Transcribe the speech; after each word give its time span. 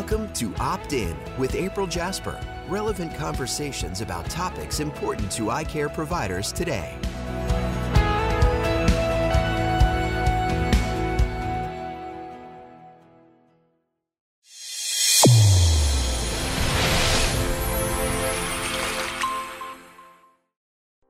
Welcome 0.00 0.32
to 0.32 0.54
Opt 0.58 0.94
In 0.94 1.14
with 1.36 1.54
April 1.54 1.86
Jasper. 1.86 2.40
Relevant 2.68 3.14
conversations 3.16 4.00
about 4.00 4.24
topics 4.30 4.80
important 4.80 5.30
to 5.32 5.50
eye 5.50 5.62
care 5.62 5.90
providers 5.90 6.52
today. 6.52 6.96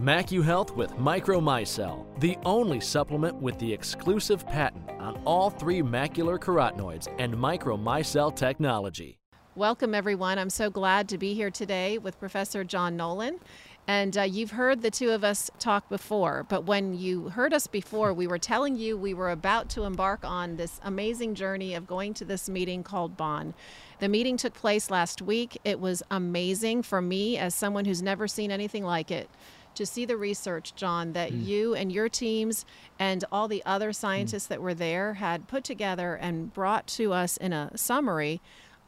MacuHealth 0.00 0.74
with 0.74 0.92
Micromicelle, 0.96 2.04
the 2.18 2.36
only 2.44 2.80
supplement 2.80 3.36
with 3.36 3.56
the 3.60 3.72
exclusive 3.72 4.44
patent 4.44 4.90
on 4.98 5.22
all 5.24 5.50
three 5.50 5.82
macular 5.82 6.36
carotenoids 6.36 7.06
and 7.20 7.32
Micromicelle 7.32 8.34
technology. 8.34 9.18
Welcome, 9.54 9.94
everyone. 9.94 10.40
I'm 10.40 10.50
so 10.50 10.68
glad 10.68 11.08
to 11.10 11.18
be 11.18 11.32
here 11.34 11.50
today 11.50 11.98
with 11.98 12.18
Professor 12.18 12.64
John 12.64 12.96
Nolan. 12.96 13.38
And 13.86 14.18
uh, 14.18 14.22
you've 14.22 14.50
heard 14.50 14.82
the 14.82 14.90
two 14.90 15.10
of 15.10 15.22
us 15.22 15.48
talk 15.60 15.88
before, 15.88 16.44
but 16.48 16.64
when 16.64 16.98
you 16.98 17.28
heard 17.28 17.54
us 17.54 17.68
before, 17.68 18.12
we 18.12 18.26
were 18.26 18.38
telling 18.38 18.76
you 18.76 18.96
we 18.96 19.14
were 19.14 19.30
about 19.30 19.68
to 19.70 19.84
embark 19.84 20.24
on 20.24 20.56
this 20.56 20.80
amazing 20.82 21.36
journey 21.36 21.74
of 21.74 21.86
going 21.86 22.14
to 22.14 22.24
this 22.24 22.48
meeting 22.48 22.82
called 22.82 23.16
Bonn. 23.16 23.54
The 24.00 24.08
meeting 24.08 24.38
took 24.38 24.54
place 24.54 24.90
last 24.90 25.22
week. 25.22 25.56
It 25.62 25.78
was 25.78 26.02
amazing 26.10 26.82
for 26.82 27.00
me 27.00 27.38
as 27.38 27.54
someone 27.54 27.84
who's 27.84 28.02
never 28.02 28.26
seen 28.26 28.50
anything 28.50 28.82
like 28.82 29.12
it 29.12 29.30
to 29.74 29.86
see 29.86 30.04
the 30.04 30.16
research, 30.16 30.74
John, 30.74 31.12
that 31.12 31.32
mm. 31.32 31.44
you 31.44 31.74
and 31.74 31.92
your 31.92 32.08
teams 32.08 32.64
and 32.98 33.24
all 33.30 33.48
the 33.48 33.62
other 33.64 33.92
scientists 33.92 34.46
mm. 34.46 34.48
that 34.50 34.62
were 34.62 34.74
there 34.74 35.14
had 35.14 35.48
put 35.48 35.64
together 35.64 36.14
and 36.14 36.52
brought 36.52 36.86
to 36.88 37.12
us 37.12 37.36
in 37.36 37.52
a 37.52 37.70
summary. 37.76 38.40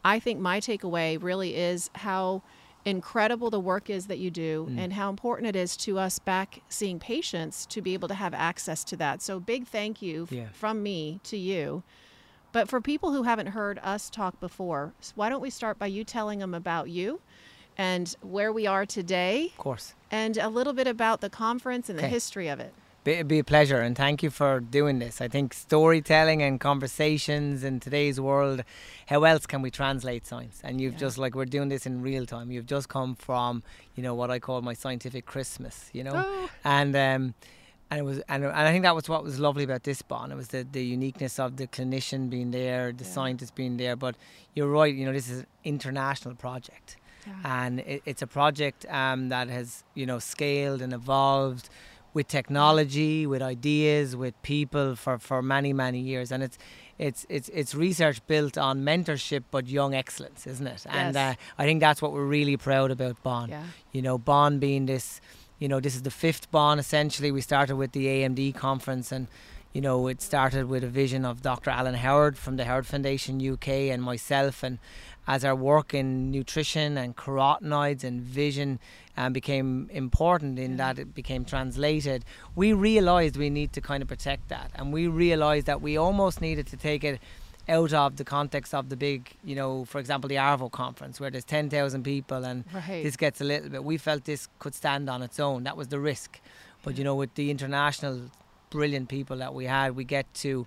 I 0.04 0.18
think 0.18 0.40
my 0.40 0.60
takeaway 0.60 1.20
really 1.20 1.56
is 1.56 1.90
how 1.96 2.42
incredible 2.84 3.50
the 3.50 3.58
work 3.58 3.90
is 3.90 4.06
that 4.06 4.18
you 4.18 4.30
do 4.30 4.68
mm. 4.70 4.78
and 4.78 4.92
how 4.92 5.10
important 5.10 5.48
it 5.48 5.56
is 5.56 5.76
to 5.76 5.98
us 5.98 6.18
back 6.20 6.62
seeing 6.68 7.00
patients 7.00 7.66
to 7.66 7.82
be 7.82 7.94
able 7.94 8.08
to 8.08 8.14
have 8.14 8.32
access 8.32 8.84
to 8.84 8.96
that. 8.96 9.20
So, 9.20 9.40
big 9.40 9.66
thank 9.66 10.00
you 10.00 10.28
yeah. 10.30 10.46
from 10.52 10.82
me 10.82 11.20
to 11.24 11.36
you. 11.36 11.82
But 12.52 12.68
for 12.68 12.80
people 12.80 13.12
who 13.12 13.24
haven't 13.24 13.48
heard 13.48 13.78
us 13.82 14.08
talk 14.08 14.40
before, 14.40 14.94
why 15.14 15.28
don't 15.28 15.42
we 15.42 15.50
start 15.50 15.78
by 15.78 15.88
you 15.88 16.04
telling 16.04 16.38
them 16.38 16.54
about 16.54 16.88
you 16.88 17.20
and 17.78 18.14
where 18.22 18.52
we 18.52 18.66
are 18.66 18.86
today? 18.86 19.46
Of 19.46 19.58
course 19.58 19.94
and 20.10 20.36
a 20.36 20.48
little 20.48 20.72
bit 20.72 20.86
about 20.86 21.20
the 21.20 21.30
conference 21.30 21.88
and 21.88 21.98
the 21.98 22.08
history 22.08 22.48
of 22.48 22.60
it. 22.60 22.72
It'd 23.04 23.28
be 23.28 23.38
a 23.38 23.44
pleasure, 23.44 23.80
and 23.80 23.96
thank 23.96 24.24
you 24.24 24.30
for 24.30 24.58
doing 24.58 24.98
this. 24.98 25.20
I 25.20 25.28
think 25.28 25.54
storytelling 25.54 26.42
and 26.42 26.58
conversations 26.58 27.62
in 27.62 27.78
today's 27.78 28.20
world, 28.20 28.64
how 29.06 29.22
else 29.22 29.46
can 29.46 29.62
we 29.62 29.70
translate 29.70 30.26
science? 30.26 30.60
And 30.64 30.80
you've 30.80 30.94
yeah. 30.94 30.98
just 30.98 31.16
like 31.16 31.36
we're 31.36 31.44
doing 31.44 31.68
this 31.68 31.86
in 31.86 32.02
real 32.02 32.26
time. 32.26 32.50
You've 32.50 32.66
just 32.66 32.88
come 32.88 33.14
from, 33.14 33.62
you 33.94 34.02
know, 34.02 34.12
what 34.12 34.32
I 34.32 34.40
call 34.40 34.60
my 34.60 34.74
scientific 34.74 35.24
Christmas, 35.24 35.88
you 35.92 36.02
know, 36.02 36.14
oh. 36.16 36.50
and 36.64 36.96
um, 36.96 37.34
and 37.92 38.00
it 38.00 38.02
was 38.02 38.18
and, 38.28 38.42
and 38.42 38.52
I 38.52 38.72
think 38.72 38.82
that 38.82 38.96
was 38.96 39.08
what 39.08 39.22
was 39.22 39.38
lovely 39.38 39.62
about 39.62 39.84
this 39.84 40.02
Bonn. 40.02 40.32
It 40.32 40.36
was 40.36 40.48
the, 40.48 40.66
the 40.68 40.84
uniqueness 40.84 41.38
of 41.38 41.58
the 41.58 41.68
clinician 41.68 42.28
being 42.28 42.50
there, 42.50 42.90
the 42.90 43.04
yeah. 43.04 43.10
scientist 43.10 43.54
being 43.54 43.76
there. 43.76 43.94
But 43.94 44.16
you're 44.56 44.66
right, 44.66 44.92
you 44.92 45.06
know, 45.06 45.12
this 45.12 45.30
is 45.30 45.40
an 45.40 45.46
international 45.62 46.34
project 46.34 46.96
and 47.44 47.80
it, 47.80 48.02
it's 48.04 48.22
a 48.22 48.26
project 48.26 48.86
um, 48.90 49.28
that 49.28 49.48
has 49.48 49.84
you 49.94 50.06
know 50.06 50.18
scaled 50.18 50.82
and 50.82 50.92
evolved 50.92 51.68
with 52.16 52.28
technology, 52.28 53.26
with 53.26 53.42
ideas, 53.42 54.16
with 54.16 54.40
people 54.40 54.96
for, 54.96 55.18
for 55.18 55.42
many 55.42 55.72
many 55.72 56.00
years, 56.00 56.32
and 56.32 56.42
it's 56.42 56.56
it's 56.98 57.26
it's 57.28 57.50
it's 57.50 57.74
research 57.74 58.26
built 58.26 58.56
on 58.56 58.82
mentorship 58.82 59.44
but 59.50 59.66
young 59.68 59.94
excellence, 59.94 60.46
isn't 60.46 60.66
it? 60.66 60.82
Yes. 60.84 60.86
And 60.88 61.16
uh, 61.16 61.34
I 61.58 61.64
think 61.66 61.80
that's 61.80 62.00
what 62.00 62.12
we're 62.12 62.24
really 62.24 62.56
proud 62.56 62.90
about 62.90 63.22
Bonn. 63.22 63.50
Yeah. 63.50 63.64
You 63.92 64.02
know, 64.02 64.16
Bonn 64.16 64.58
being 64.58 64.86
this, 64.86 65.20
you 65.58 65.68
know, 65.68 65.78
this 65.78 65.94
is 65.94 66.02
the 66.02 66.10
fifth 66.10 66.50
Bonn. 66.50 66.78
Essentially, 66.78 67.30
we 67.30 67.42
started 67.42 67.76
with 67.76 67.92
the 67.92 68.06
AMD 68.06 68.54
conference 68.54 69.12
and. 69.12 69.28
You 69.72 69.82
know, 69.82 70.06
it 70.06 70.22
started 70.22 70.70
with 70.70 70.82
a 70.84 70.88
vision 70.88 71.26
of 71.26 71.42
Dr. 71.42 71.68
Alan 71.68 71.96
Howard 71.96 72.38
from 72.38 72.56
the 72.56 72.64
Howard 72.64 72.86
Foundation 72.86 73.46
UK 73.46 73.68
and 73.92 74.02
myself, 74.02 74.62
and 74.62 74.78
as 75.26 75.44
our 75.44 75.54
work 75.54 75.92
in 75.92 76.30
nutrition 76.30 76.96
and 76.96 77.16
carotenoids 77.16 78.04
and 78.04 78.20
vision 78.20 78.78
um, 79.16 79.32
became 79.32 79.88
important 79.92 80.58
in 80.58 80.76
that 80.76 80.98
it 80.98 81.14
became 81.14 81.44
translated, 81.44 82.24
we 82.54 82.72
realized 82.72 83.36
we 83.36 83.50
need 83.50 83.72
to 83.72 83.80
kind 83.80 84.02
of 84.02 84.08
protect 84.08 84.48
that. 84.48 84.70
And 84.74 84.92
we 84.92 85.08
realized 85.08 85.66
that 85.66 85.82
we 85.82 85.96
almost 85.96 86.40
needed 86.40 86.66
to 86.68 86.76
take 86.76 87.02
it 87.02 87.20
out 87.68 87.92
of 87.92 88.16
the 88.16 88.24
context 88.24 88.72
of 88.74 88.88
the 88.88 88.96
big, 88.96 89.34
you 89.44 89.56
know, 89.56 89.84
for 89.86 89.98
example, 89.98 90.28
the 90.28 90.36
ARVO 90.36 90.70
conference 90.70 91.18
where 91.18 91.30
there's 91.30 91.44
10,000 91.44 92.04
people 92.04 92.44
and 92.44 92.64
right. 92.72 93.02
this 93.02 93.16
gets 93.16 93.40
a 93.40 93.44
little 93.44 93.68
bit, 93.68 93.82
we 93.82 93.96
felt 93.96 94.24
this 94.24 94.48
could 94.60 94.74
stand 94.74 95.10
on 95.10 95.22
its 95.22 95.40
own. 95.40 95.64
That 95.64 95.76
was 95.76 95.88
the 95.88 95.98
risk. 95.98 96.40
But, 96.84 96.96
you 96.96 97.02
know, 97.02 97.16
with 97.16 97.34
the 97.34 97.50
international 97.50 98.30
brilliant 98.70 99.08
people 99.08 99.38
that 99.38 99.54
we 99.54 99.64
had, 99.64 99.96
we 99.96 100.04
get 100.04 100.32
to 100.34 100.66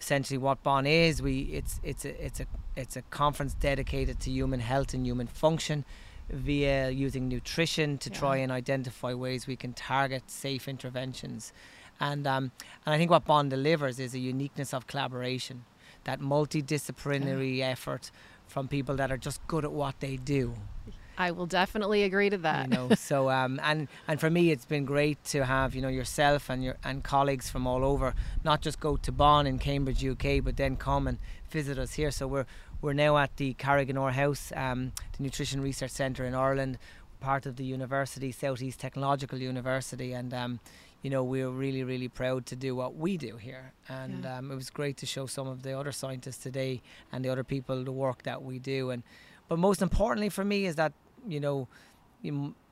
essentially 0.00 0.38
what 0.38 0.62
Bonn 0.62 0.86
is. 0.86 1.22
We 1.22 1.40
it's 1.52 1.80
it's 1.82 2.04
a 2.04 2.24
it's 2.24 2.40
a 2.40 2.46
it's 2.76 2.96
a 2.96 3.02
conference 3.02 3.54
dedicated 3.54 4.20
to 4.20 4.30
human 4.30 4.60
health 4.60 4.94
and 4.94 5.06
human 5.06 5.26
function 5.26 5.84
via 6.30 6.90
using 6.90 7.28
nutrition 7.28 7.98
to 7.98 8.10
yeah. 8.10 8.18
try 8.18 8.36
and 8.38 8.50
identify 8.50 9.12
ways 9.12 9.46
we 9.46 9.56
can 9.56 9.72
target 9.72 10.30
safe 10.30 10.68
interventions. 10.68 11.52
And 12.00 12.26
um, 12.26 12.52
and 12.84 12.94
I 12.94 12.98
think 12.98 13.10
what 13.10 13.24
Bonn 13.24 13.48
delivers 13.48 13.98
is 13.98 14.14
a 14.14 14.18
uniqueness 14.18 14.74
of 14.74 14.86
collaboration, 14.86 15.64
that 16.04 16.20
multidisciplinary 16.20 17.58
yeah. 17.58 17.68
effort 17.68 18.10
from 18.46 18.68
people 18.68 18.96
that 18.96 19.10
are 19.10 19.16
just 19.16 19.46
good 19.46 19.64
at 19.64 19.72
what 19.72 20.00
they 20.00 20.16
do. 20.16 20.54
I 21.16 21.30
will 21.30 21.46
definitely 21.46 22.02
agree 22.02 22.30
to 22.30 22.38
that. 22.38 22.70
You 22.70 22.74
know, 22.74 22.94
so 22.94 23.30
um, 23.30 23.60
and 23.62 23.88
and 24.08 24.20
for 24.20 24.30
me, 24.30 24.50
it's 24.50 24.64
been 24.64 24.84
great 24.84 25.22
to 25.26 25.44
have 25.44 25.74
you 25.74 25.82
know 25.82 25.88
yourself 25.88 26.50
and 26.50 26.62
your 26.64 26.76
and 26.84 27.02
colleagues 27.02 27.50
from 27.50 27.66
all 27.66 27.84
over, 27.84 28.14
not 28.42 28.60
just 28.60 28.80
go 28.80 28.96
to 28.96 29.12
Bonn 29.12 29.46
in 29.46 29.58
Cambridge, 29.58 30.04
UK, 30.04 30.42
but 30.42 30.56
then 30.56 30.76
come 30.76 31.06
and 31.06 31.18
visit 31.50 31.78
us 31.78 31.94
here. 31.94 32.10
So 32.10 32.26
we're 32.26 32.46
we're 32.80 32.92
now 32.92 33.16
at 33.18 33.36
the 33.36 33.54
Carriganore 33.54 34.12
House, 34.12 34.52
um, 34.54 34.92
the 35.16 35.22
Nutrition 35.22 35.60
Research 35.62 35.92
Centre 35.92 36.24
in 36.24 36.34
Ireland, 36.34 36.78
part 37.20 37.46
of 37.46 37.56
the 37.56 37.64
university, 37.64 38.30
Southeast 38.30 38.80
Technological 38.80 39.38
University, 39.38 40.12
and 40.12 40.34
um, 40.34 40.60
you 41.02 41.10
know 41.10 41.22
we're 41.22 41.48
really 41.48 41.84
really 41.84 42.08
proud 42.08 42.46
to 42.46 42.56
do 42.56 42.74
what 42.74 42.96
we 42.96 43.16
do 43.16 43.36
here. 43.36 43.72
And 43.88 44.24
yeah. 44.24 44.38
um, 44.38 44.50
it 44.50 44.54
was 44.54 44.70
great 44.70 44.96
to 44.98 45.06
show 45.06 45.26
some 45.26 45.46
of 45.46 45.62
the 45.62 45.78
other 45.78 45.92
scientists 45.92 46.38
today 46.42 46.82
and 47.12 47.24
the 47.24 47.30
other 47.30 47.44
people 47.44 47.84
the 47.84 47.92
work 47.92 48.24
that 48.24 48.42
we 48.42 48.58
do. 48.58 48.90
And 48.90 49.02
but 49.48 49.58
most 49.58 49.82
importantly 49.82 50.28
for 50.28 50.44
me 50.44 50.66
is 50.66 50.76
that 50.76 50.92
you 51.26 51.40
know, 51.40 51.68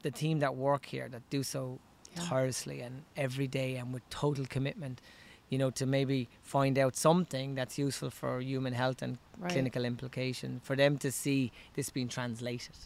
the 0.03 0.11
team 0.11 0.39
that 0.41 0.57
work 0.57 0.87
here 0.87 1.09
that 1.09 1.29
do 1.31 1.43
so 1.43 1.79
yeah. 2.15 2.23
tirelessly 2.23 2.81
and 2.81 3.03
every 3.17 3.47
day 3.47 3.77
and 3.77 3.93
with 3.93 4.09
total 4.11 4.47
commitment, 4.47 5.01
you 5.49 5.59
know, 5.59 5.71
to 5.71 5.87
maybe 5.87 6.29
find 6.43 6.79
out 6.79 6.97
something 6.97 7.55
that's 7.55 7.79
useful 7.79 8.11
for 8.11 8.41
human 8.41 8.73
health 8.73 9.03
and 9.03 9.19
right. 9.39 9.53
clinical 9.53 9.85
implication, 9.85 10.61
for 10.63 10.77
them 10.77 10.99
to 10.99 11.13
see 11.13 11.53
this 11.75 11.91
being 11.91 12.09
translated. 12.09 12.77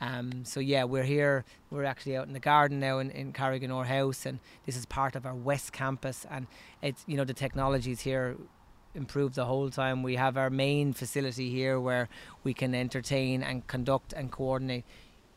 Um, 0.00 0.44
so 0.44 0.58
yeah, 0.58 0.82
we're 0.82 1.04
here. 1.04 1.44
We're 1.70 1.84
actually 1.84 2.16
out 2.16 2.26
in 2.26 2.32
the 2.32 2.40
garden 2.40 2.80
now 2.80 2.98
in, 2.98 3.10
in 3.10 3.32
Carriganore 3.32 3.86
House, 3.86 4.26
and 4.26 4.40
this 4.66 4.76
is 4.76 4.84
part 4.84 5.14
of 5.14 5.24
our 5.24 5.34
West 5.34 5.72
Campus. 5.72 6.26
And 6.28 6.48
it's 6.82 7.04
you 7.06 7.16
know 7.16 7.24
the 7.24 7.34
technologies 7.34 8.00
here 8.00 8.36
improve 8.94 9.34
the 9.34 9.44
whole 9.44 9.70
time. 9.70 10.02
We 10.02 10.16
have 10.16 10.36
our 10.36 10.50
main 10.50 10.92
facility 10.92 11.50
here 11.50 11.80
where 11.80 12.08
we 12.44 12.54
can 12.54 12.74
entertain 12.74 13.42
and 13.42 13.66
conduct 13.66 14.12
and 14.12 14.30
coordinate 14.30 14.84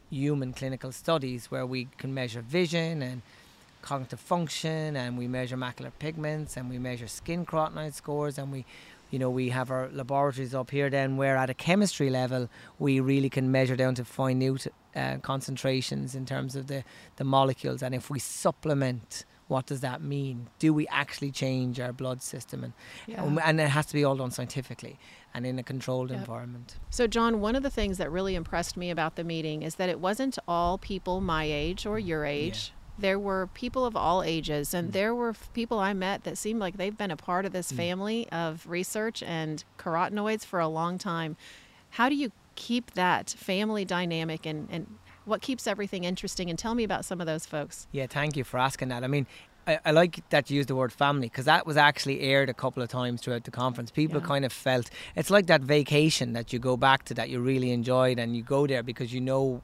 human 0.10 0.54
clinical 0.54 0.92
studies 0.92 1.50
where 1.52 1.66
we 1.66 1.88
can 1.98 2.14
measure 2.14 2.42
vision 2.42 3.02
and 3.02 3.22
cognitive 3.82 4.20
function 4.20 4.96
and 4.96 5.18
we 5.18 5.28
measure 5.28 5.58
macular 5.58 5.92
pigments 6.00 6.58
and 6.58 6.70
we 6.70 6.80
measure 6.80 7.08
skin 7.08 7.46
carotenoid 7.46 7.94
scores 7.94 8.38
and 8.38 8.52
we 8.52 8.66
you 9.12 9.20
know 9.20 9.30
we 9.30 9.50
have 9.50 9.70
our 9.70 9.90
laboratories 9.92 10.56
up 10.56 10.72
here 10.72 10.90
then 10.90 11.18
where 11.18 11.38
at 11.38 11.52
a 11.52 11.54
chemistry 11.54 12.10
level 12.10 12.50
we 12.80 13.00
really 13.00 13.30
can 13.30 13.52
measure 13.52 13.76
down 13.76 13.94
to 13.94 14.06
minute 14.18 14.68
uh, 14.96 15.18
concentrations 15.18 16.16
in 16.16 16.26
terms 16.26 16.56
of 16.56 16.66
the 16.66 16.84
the 17.18 17.24
molecules 17.24 17.84
and 17.84 17.94
if 17.94 18.10
we 18.10 18.18
supplement 18.18 19.24
what 19.48 19.66
does 19.68 19.82
that 19.82 20.02
mean? 20.02 20.48
Do 20.60 20.74
we 20.74 20.88
actually 20.88 21.32
change 21.32 21.80
our 21.80 21.94
blood 21.94 22.22
system? 22.24 22.64
And, 22.64 22.74
yeah. 23.06 23.24
And 23.44 23.60
it 23.62 23.70
has 23.70 23.86
to 23.88 23.94
be 23.94 24.04
all 24.04 24.16
done 24.16 24.32
scientifically 24.32 24.98
and 25.34 25.46
in 25.46 25.60
a 25.60 25.64
controlled 25.64 26.10
yep. 26.10 26.20
environment. 26.20 26.76
So, 26.90 27.06
John, 27.08 27.42
one 27.42 27.56
of 27.56 27.62
the 27.64 27.70
things 27.70 27.98
that 28.00 28.10
really 28.12 28.36
impressed 28.36 28.76
me 28.76 28.90
about 28.90 29.16
the 29.18 29.24
meeting 29.24 29.62
is 29.62 29.76
that 29.76 29.90
it 29.90 30.00
wasn't 30.00 30.40
all 30.48 30.78
people 30.78 31.22
my 31.22 31.44
age 31.44 31.86
or 31.86 32.00
your 32.00 32.26
age. 32.26 32.72
Yeah. 32.74 32.82
there 32.98 33.20
were 33.20 33.48
people 33.48 33.86
of 33.86 33.94
all 33.98 34.24
ages, 34.24 34.74
and 34.74 34.88
Mm. 34.88 34.92
there 34.94 35.14
were 35.14 35.34
people 35.54 35.80
I 35.80 35.92
met 35.92 36.24
that 36.24 36.38
seemed 36.38 36.62
like 36.62 36.78
they've 36.78 36.98
been 36.98 37.12
a 37.12 37.18
part 37.18 37.46
of 37.46 37.52
this 37.52 37.70
Mm. 37.74 37.76
family 37.76 38.30
of 38.30 38.66
research 38.66 39.22
and 39.22 39.66
carotenoids 39.78 40.46
for 40.46 40.62
a 40.62 40.70
long 40.70 40.98
time. 40.98 41.36
How 41.90 42.08
do 42.08 42.16
you 42.16 42.32
keep 42.56 42.92
that 42.92 43.32
family 43.32 43.84
dynamic 43.84 44.46
and, 44.46 44.70
and 44.72 44.88
what 45.26 45.42
keeps 45.42 45.68
everything 45.68 46.04
interesting? 46.04 46.50
And 46.50 46.58
tell 46.58 46.76
me 46.76 46.84
about 46.84 47.06
some 47.06 47.20
of 47.20 47.28
those 47.28 47.46
folks. 47.46 47.88
Yeah, 47.92 48.08
thank 48.08 48.38
you 48.38 48.44
for 48.44 48.58
asking 48.60 48.90
that. 48.90 49.04
I 49.04 49.08
mean, 49.08 49.28
I, 49.68 49.80
I 49.86 49.92
like 49.92 50.28
that 50.30 50.50
you 50.50 50.58
used 50.58 50.70
the 50.70 50.76
word 50.76 50.94
family 50.94 51.28
because 51.28 51.46
that 51.46 51.66
was 51.66 51.78
actually 51.78 52.22
aired 52.22 52.50
a 52.50 52.54
couple 52.54 52.84
of 52.84 52.90
times 52.90 53.22
throughout 53.22 53.44
the 53.44 53.52
conference. 53.52 53.92
People 53.92 54.22
Yeah. 54.22 54.28
kind 54.28 54.46
of 54.46 54.54
felt 54.54 54.90
it's 55.16 55.30
like 55.30 55.48
that 55.48 55.62
vacation 55.62 56.34
that 56.34 56.54
you 56.54 56.60
go 56.60 56.78
back 56.78 57.06
to 57.06 57.14
that 57.16 57.30
you 57.30 57.40
really 57.40 57.72
enjoyed 57.72 58.20
and 58.20 58.36
you 58.36 58.44
go 58.44 58.68
there 58.68 58.84
because 58.84 59.14
you 59.14 59.22
know 59.22 59.62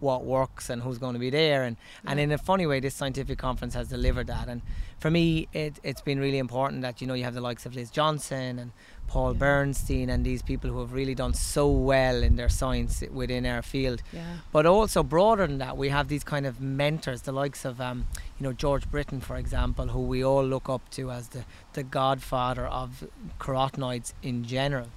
what 0.00 0.24
works 0.24 0.70
and 0.70 0.82
who's 0.82 0.98
going 0.98 1.14
to 1.14 1.18
be 1.20 1.30
there. 1.30 1.64
And, 1.64 1.76
and 2.06 2.18
in 2.18 2.32
a 2.32 2.38
funny 2.38 2.66
way 2.66 2.80
this 2.80 2.94
scientific 2.94 3.38
conference 3.38 3.74
has 3.74 3.88
delivered 3.88 4.26
that. 4.26 4.48
And 4.48 4.62
for 4.98 5.10
me 5.10 5.48
it, 5.52 5.78
it's 5.82 6.00
been 6.00 6.18
really 6.18 6.38
important 6.38 6.82
that 6.82 7.00
you 7.00 7.06
know 7.06 7.14
you 7.14 7.24
have 7.24 7.34
the 7.34 7.40
likes 7.40 7.66
of 7.66 7.74
Liz 7.74 7.90
Johnson 7.90 8.58
and 8.58 8.72
Paul 9.06 9.34
Bernstein 9.34 10.08
and 10.08 10.24
these 10.24 10.40
people 10.40 10.70
who 10.70 10.78
have 10.78 10.92
really 10.92 11.16
done 11.16 11.34
so 11.34 11.68
well 11.68 12.22
in 12.22 12.36
their 12.36 12.48
science 12.48 13.02
within 13.12 13.44
our 13.44 13.60
field. 13.60 14.02
Yeah. 14.12 14.36
but 14.52 14.66
also 14.66 15.02
broader 15.02 15.48
than 15.48 15.58
that, 15.58 15.76
we 15.76 15.88
have 15.88 16.06
these 16.06 16.22
kind 16.22 16.46
of 16.46 16.60
mentors, 16.60 17.22
the 17.22 17.32
likes 17.32 17.64
of 17.64 17.80
um, 17.80 18.06
you 18.38 18.44
know 18.44 18.52
George 18.52 18.88
Britton, 18.88 19.20
for 19.20 19.36
example, 19.36 19.88
who 19.88 20.00
we 20.00 20.24
all 20.24 20.44
look 20.44 20.68
up 20.68 20.88
to 20.90 21.10
as 21.10 21.28
the 21.28 21.44
the 21.72 21.82
godfather 21.82 22.66
of 22.66 23.04
carotenoids 23.40 24.12
in 24.22 24.44
general. 24.44 24.88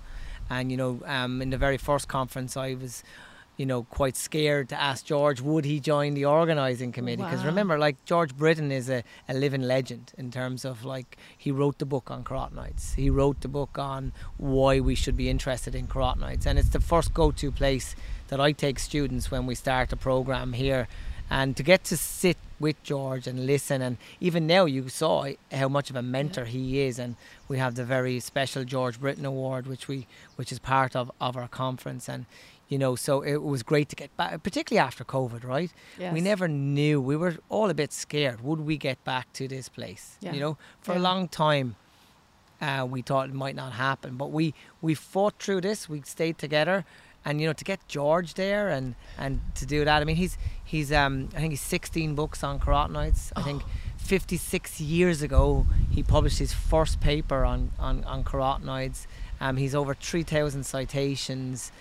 And 0.50 0.70
you 0.72 0.78
know, 0.78 1.02
um, 1.06 1.42
in 1.42 1.50
the 1.50 1.58
very 1.58 1.78
first 1.78 2.08
conference, 2.08 2.56
I 2.56 2.76
was, 2.76 3.04
you 3.58 3.66
know, 3.66 3.84
quite 3.84 4.16
scared 4.16 4.70
to 4.70 4.80
ask 4.82 5.06
George 5.06 5.40
would 5.40 5.64
he 5.66 5.80
join 5.80 6.16
the 6.16 6.26
organising 6.26 6.92
committee 6.92 7.22
because 7.24 7.42
Wow. 7.42 7.48
remember, 7.48 7.78
like 7.78 8.04
George 8.06 8.36
Britton 8.36 8.72
is 8.72 8.90
a, 8.90 9.04
a 9.30 9.34
living 9.34 9.62
legend 9.62 10.12
in 10.18 10.32
terms 10.32 10.66
of 10.66 10.84
like 10.84 11.18
he 11.38 11.52
wrote 11.52 11.78
the 11.78 11.86
book 11.86 12.10
on 12.10 12.24
carotenoids. 12.24 12.96
He 12.96 13.10
wrote 13.10 13.42
the 13.42 13.48
book 13.48 13.78
on 13.78 14.12
why 14.38 14.80
we 14.80 14.96
should 14.96 15.16
be 15.16 15.30
interested 15.30 15.76
in 15.76 15.88
carotenoids, 15.88 16.46
and 16.48 16.58
it's 16.58 16.70
the 16.70 16.80
first 16.80 17.14
go-to 17.14 17.52
place 17.52 17.96
that 18.30 18.40
I 18.42 18.54
take 18.54 18.80
students 18.80 19.30
when 19.30 19.46
we 19.46 19.54
start 19.56 19.94
a 19.94 19.98
program 19.98 20.54
here. 20.54 20.88
And 21.30 21.56
to 21.58 21.64
get 21.64 21.84
to 21.86 21.98
sit 21.98 22.38
with 22.60 22.82
George 22.84 23.28
and 23.28 23.46
listen, 23.46 23.82
and 23.82 23.98
even 24.20 24.46
now 24.46 24.66
you 24.66 24.90
saw 24.90 25.28
how 25.52 25.68
much 25.68 25.90
of 25.90 25.96
a 25.96 26.02
mentor 26.02 26.46
he 26.46 26.82
is, 26.82 27.00
and 27.00 27.16
we 27.48 27.58
have 27.58 27.76
the 27.76 27.86
very 27.86 28.20
special 28.20 28.64
George 28.64 29.00
Britton 29.00 29.26
Award, 29.26 29.68
which 29.68 29.88
we 29.88 30.06
which 30.36 30.52
is 30.52 30.60
part 30.60 30.96
of, 30.96 31.12
of 31.22 31.36
our 31.38 31.48
conference, 31.48 32.08
and 32.10 32.26
you 32.74 32.80
know, 32.84 32.94
so 33.08 33.14
it 33.34 33.40
was 33.54 33.62
great 33.72 33.88
to 33.94 33.96
get 34.04 34.12
back, 34.18 34.32
particularly 34.48 34.84
after 34.90 35.04
COVID, 35.18 35.42
right? 35.56 35.72
We 36.16 36.22
never 36.32 36.48
knew. 36.78 36.96
We 37.12 37.16
were 37.24 37.36
all 37.56 37.70
a 37.70 37.78
bit 37.84 37.92
scared. 38.06 38.40
Would 38.48 38.62
we 38.70 38.76
get 38.90 38.98
back 39.04 39.26
to 39.40 39.44
this 39.56 39.68
place? 39.78 40.06
Yeah. 40.22 40.34
You 40.36 40.40
know, 40.44 40.54
for 40.86 40.94
Yeah. 40.94 41.00
a 41.02 41.04
long 41.10 41.22
time, 41.46 41.68
uh, 42.68 42.86
we 42.94 43.00
thought 43.10 43.26
it 43.30 43.36
might 43.46 43.56
not 43.64 43.72
happen, 43.88 44.12
but 44.18 44.30
we 44.38 44.46
we 44.88 44.94
fought 45.12 45.36
through 45.44 45.62
this. 45.62 45.80
We 45.94 46.02
stayed 46.18 46.38
together, 46.46 46.78
and 47.26 47.34
you 47.40 47.46
know, 47.48 47.54
to 47.62 47.66
get 47.72 47.80
George 47.96 48.30
there 48.44 48.66
and 48.78 48.96
and 49.24 49.34
to 49.60 49.66
do 49.76 49.80
that. 49.90 50.02
I 50.02 50.06
mean, 50.06 50.20
he's 50.24 50.36
he's 50.74 50.90
um 51.04 51.16
I 51.36 51.40
think 51.42 51.52
he's 51.56 51.62
16 51.62 52.16
books 52.16 52.44
on 52.44 52.60
carotenoids. 52.66 53.32
I 53.40 53.42
think 53.48 53.62
56 53.98 54.82
years 54.82 55.22
ago 55.28 55.66
he 55.96 56.02
published 56.04 56.40
his 56.40 56.54
first 56.72 56.96
paper 57.00 57.40
on 57.52 57.72
on 57.88 58.04
on 58.14 58.24
carotenoids. 58.24 59.00
Um, 59.42 59.58
he's 59.58 59.76
over 59.76 59.94
3,000 59.94 60.64
citations 60.66 61.72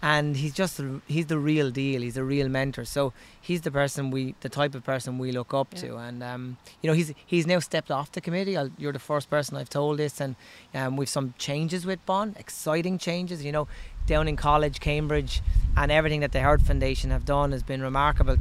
and 0.00 0.36
he's 0.36 0.52
just 0.52 0.80
he's 1.06 1.26
the 1.26 1.38
real 1.38 1.70
deal. 1.70 2.02
He's 2.02 2.16
a 2.16 2.24
real 2.24 2.48
mentor. 2.48 2.84
So 2.84 3.12
he's 3.40 3.62
the 3.62 3.70
person 3.70 4.10
we 4.10 4.34
the 4.40 4.48
type 4.48 4.74
of 4.74 4.84
person 4.84 5.18
we 5.18 5.32
look 5.32 5.52
up 5.52 5.68
Yeah. 5.74 5.80
to. 5.80 5.96
And 5.96 6.22
um, 6.22 6.56
you 6.82 6.88
know 6.88 6.94
he's 6.94 7.12
he's 7.26 7.46
now 7.46 7.58
stepped 7.58 7.90
off 7.90 8.12
the 8.12 8.20
committee. 8.20 8.56
I'll, 8.56 8.70
you're 8.78 8.92
the 8.92 8.98
first 8.98 9.28
person 9.30 9.56
I've 9.56 9.70
told 9.70 9.98
this. 9.98 10.20
And 10.20 10.36
um, 10.74 10.96
we've 10.96 11.08
some 11.08 11.34
changes 11.38 11.84
with 11.84 12.04
Bonn 12.06 12.34
exciting 12.38 12.98
changes. 12.98 13.44
You 13.44 13.52
know 13.52 13.66
Downing 14.06 14.36
College 14.36 14.80
Cambridge 14.80 15.42
and 15.76 15.90
everything 15.92 16.20
that 16.20 16.32
the 16.32 16.40
Howard 16.40 16.62
Foundation 16.62 17.10
have 17.10 17.24
done 17.24 17.52
has 17.52 17.62
been 17.62 17.82
remarkable. 17.82 18.36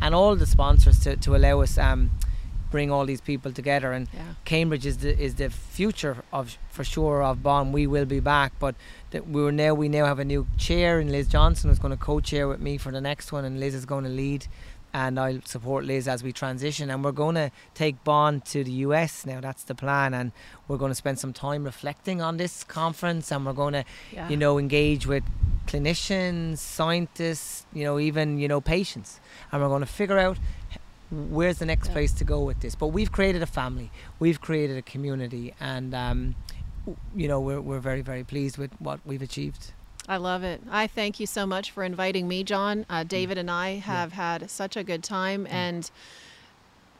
And 0.00 0.14
all 0.14 0.34
the 0.36 0.46
sponsors 0.46 1.00
to, 1.00 1.16
to 1.16 1.36
allow 1.36 1.60
us 1.60 1.76
um, 1.76 2.10
bring 2.70 2.90
all 2.90 3.04
these 3.06 3.20
people 3.20 3.52
together 3.52 3.92
and 3.92 4.08
Yeah. 4.14 4.20
Cambridge 4.44 4.86
is 4.86 4.98
the 4.98 5.12
is 5.18 5.34
the 5.36 5.50
future 5.50 6.16
of 6.32 6.56
for 6.70 6.84
sure 6.84 7.22
of 7.22 7.42
Bonn. 7.42 7.72
We 7.72 7.86
will 7.86 8.06
be 8.06 8.20
back, 8.20 8.52
but 8.58 8.74
that 9.10 9.28
we 9.28 9.42
were 9.42 9.52
now 9.52 9.74
we 9.74 9.88
now 9.88 10.04
have 10.06 10.18
a 10.18 10.24
new 10.24 10.46
chair, 10.56 10.98
and 11.00 11.10
Liz 11.10 11.26
Johnson 11.28 11.70
is 11.70 11.78
going 11.78 11.90
to 11.98 12.02
co-chair 12.04 12.46
with 12.48 12.60
me 12.60 12.78
for 12.78 12.92
the 12.92 13.00
next 13.00 13.32
one, 13.32 13.44
and 13.44 13.58
Liz 13.60 13.74
is 13.74 13.84
going 13.86 14.04
to 14.04 14.10
lead, 14.10 14.46
and 14.92 15.18
I'll 15.18 15.40
support 15.44 15.84
Liz 15.84 16.06
as 16.08 16.22
we 16.22 16.32
transition, 16.32 16.90
and 16.90 17.04
we're 17.04 17.12
going 17.24 17.34
to 17.36 17.50
take 17.74 18.02
Bonn 18.04 18.40
to 18.52 18.62
the 18.64 18.72
US 18.86 19.26
now. 19.26 19.40
That's 19.40 19.64
the 19.64 19.74
plan, 19.74 20.14
and 20.14 20.30
we're 20.68 20.78
going 20.78 20.90
to 20.92 21.00
spend 21.04 21.18
some 21.18 21.32
time 21.32 21.64
reflecting 21.64 22.20
on 22.22 22.36
this 22.36 22.62
conference, 22.64 23.30
and 23.32 23.44
we're 23.46 23.52
going 23.64 23.74
to 23.74 23.84
Yeah. 24.12 24.28
you 24.28 24.36
know 24.36 24.58
engage 24.58 25.06
with 25.06 25.24
clinicians, 25.66 26.58
scientists, 26.58 27.64
you 27.72 27.84
know 27.84 27.98
even 27.98 28.38
you 28.38 28.48
know 28.48 28.60
patients, 28.60 29.20
and 29.50 29.62
we're 29.62 29.68
going 29.68 29.80
to 29.80 29.86
figure 29.86 30.18
out 30.18 30.36
where's 31.10 31.58
the 31.58 31.66
next 31.66 31.88
Yeah. 31.88 31.94
place 31.94 32.12
to 32.14 32.24
go 32.24 32.40
with 32.40 32.60
this. 32.60 32.74
But 32.74 32.88
we've 32.88 33.10
created 33.12 33.42
a 33.42 33.46
family, 33.46 33.90
we've 34.18 34.40
created 34.40 34.76
a 34.76 34.82
community, 34.82 35.54
and 35.60 35.94
um, 35.94 36.34
you 37.14 37.28
know 37.28 37.40
we're 37.40 37.60
we're 37.60 37.80
very 37.80 38.02
very 38.02 38.24
pleased 38.24 38.58
with 38.58 38.70
what 38.78 39.00
we've 39.04 39.22
achieved. 39.22 39.72
I 40.08 40.16
love 40.16 40.42
it. 40.42 40.60
I 40.70 40.86
thank 40.86 41.20
you 41.20 41.26
so 41.26 41.46
much 41.46 41.70
for 41.70 41.84
inviting 41.84 42.26
me, 42.26 42.42
John. 42.42 42.84
Uh, 42.90 43.04
David 43.04 43.38
and 43.38 43.50
I 43.50 43.74
have 43.76 44.12
had 44.12 44.50
such 44.50 44.76
a 44.76 44.82
good 44.82 45.04
time, 45.04 45.46
and 45.48 45.88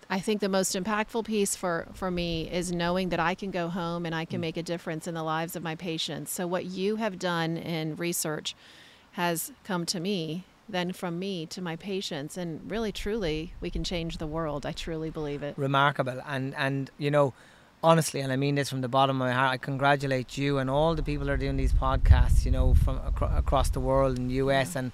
I 0.08 0.20
think 0.20 0.40
the 0.40 0.48
most 0.48 0.74
impactful 0.76 1.24
piece 1.24 1.56
for, 1.56 1.86
for 1.92 2.10
me 2.10 2.50
is 2.50 2.72
knowing 2.72 3.08
that 3.10 3.20
I 3.20 3.34
can 3.34 3.50
go 3.50 3.68
home 3.68 4.06
and 4.06 4.14
I 4.14 4.24
can 4.24 4.40
make 4.40 4.56
a 4.56 4.62
difference 4.62 5.06
in 5.06 5.14
the 5.14 5.22
lives 5.22 5.54
of 5.56 5.62
my 5.62 5.76
patients. 5.76 6.30
So, 6.32 6.46
what 6.46 6.66
you 6.66 6.96
have 6.96 7.18
done 7.18 7.56
in 7.56 7.96
research 7.96 8.54
has 9.12 9.52
come 9.64 9.86
to 9.86 9.98
me, 9.98 10.44
then 10.72 10.92
from 10.92 11.18
me 11.18 11.46
to 11.46 11.60
my 11.62 11.76
patients, 11.76 12.36
and 12.36 12.70
really, 12.70 12.92
truly, 12.92 13.54
we 13.60 13.70
can 13.70 13.84
change 13.84 14.18
the 14.18 14.26
world. 14.26 14.64
I 14.64 14.72
truly 14.72 15.10
believe 15.10 15.42
it. 15.42 15.54
Remarkable, 15.56 16.20
and 16.26 16.54
and 16.56 16.90
you 16.98 17.10
know. 17.10 17.32
Honestly, 17.82 18.20
and 18.20 18.30
I 18.30 18.36
mean 18.36 18.56
this 18.56 18.68
from 18.68 18.82
the 18.82 18.90
bottom 18.90 19.22
of 19.22 19.26
my 19.26 19.32
heart, 19.32 19.52
I 19.52 19.56
congratulate 19.56 20.36
you 20.36 20.58
and 20.58 20.68
all 20.68 20.94
the 20.94 21.02
people 21.02 21.24
that 21.24 21.32
are 21.32 21.38
doing 21.38 21.56
these 21.56 21.72
podcasts, 21.72 22.44
you 22.44 22.50
know, 22.50 22.74
from 22.74 23.00
acro- 23.06 23.34
across 23.34 23.70
the 23.70 23.80
world 23.80 24.18
and 24.18 24.30
US, 24.32 24.76
and 24.76 24.92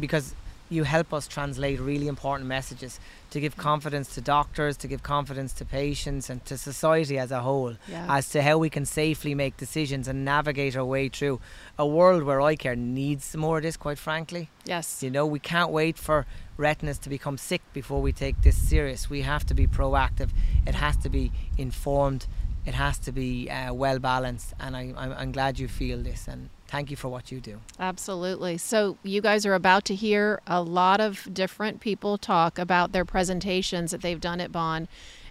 because 0.00 0.34
you 0.70 0.84
help 0.84 1.12
us 1.12 1.28
translate 1.28 1.78
really 1.78 2.08
important 2.08 2.48
messages 2.48 2.98
to 3.30 3.40
give 3.40 3.56
confidence 3.56 4.14
to 4.14 4.20
doctors, 4.20 4.76
to 4.78 4.88
give 4.88 5.02
confidence 5.02 5.52
to 5.52 5.64
patients, 5.64 6.30
and 6.30 6.44
to 6.46 6.56
society 6.56 7.18
as 7.18 7.30
a 7.30 7.40
whole. 7.40 7.74
Yeah. 7.88 8.06
as 8.08 8.28
to 8.30 8.42
how 8.42 8.58
we 8.58 8.70
can 8.70 8.86
safely 8.86 9.34
make 9.34 9.56
decisions 9.56 10.08
and 10.08 10.24
navigate 10.24 10.76
our 10.76 10.84
way 10.84 11.08
through 11.08 11.40
a 11.78 11.86
world 11.86 12.22
where 12.22 12.40
eye 12.40 12.56
care 12.56 12.76
needs 12.76 13.36
more 13.36 13.58
of 13.58 13.62
this, 13.62 13.76
quite 13.76 13.98
frankly. 13.98 14.48
Yes. 14.64 15.02
You 15.02 15.10
know, 15.10 15.26
we 15.26 15.38
can't 15.38 15.70
wait 15.70 15.98
for 15.98 16.26
retinas 16.56 16.98
to 17.00 17.08
become 17.08 17.36
sick 17.36 17.62
before 17.72 18.00
we 18.00 18.12
take 18.12 18.40
this 18.42 18.56
serious. 18.56 19.10
We 19.10 19.22
have 19.22 19.44
to 19.46 19.54
be 19.54 19.66
proactive. 19.66 20.30
It 20.66 20.74
has 20.76 20.96
to 20.98 21.08
be 21.08 21.32
informed. 21.58 22.26
It 22.64 22.74
has 22.74 22.98
to 23.00 23.12
be 23.12 23.50
uh, 23.50 23.74
well 23.74 23.98
balanced. 23.98 24.54
And 24.60 24.76
I, 24.76 24.94
I'm, 24.96 25.12
I'm 25.12 25.32
glad 25.32 25.58
you 25.58 25.68
feel 25.68 25.98
this. 25.98 26.26
And 26.28 26.48
thank 26.74 26.90
you 26.90 26.96
for 26.96 27.08
what 27.08 27.30
you 27.30 27.38
do. 27.38 27.60
Absolutely. 27.78 28.58
So, 28.58 28.98
you 29.04 29.20
guys 29.20 29.46
are 29.46 29.54
about 29.54 29.84
to 29.84 29.94
hear 29.94 30.40
a 30.44 30.60
lot 30.60 31.00
of 31.00 31.32
different 31.32 31.78
people 31.78 32.18
talk 32.18 32.58
about 32.58 32.90
their 32.90 33.04
presentations 33.04 33.92
that 33.92 34.02
they've 34.02 34.20
done 34.20 34.40
at 34.40 34.50
Bonn, 34.50 34.88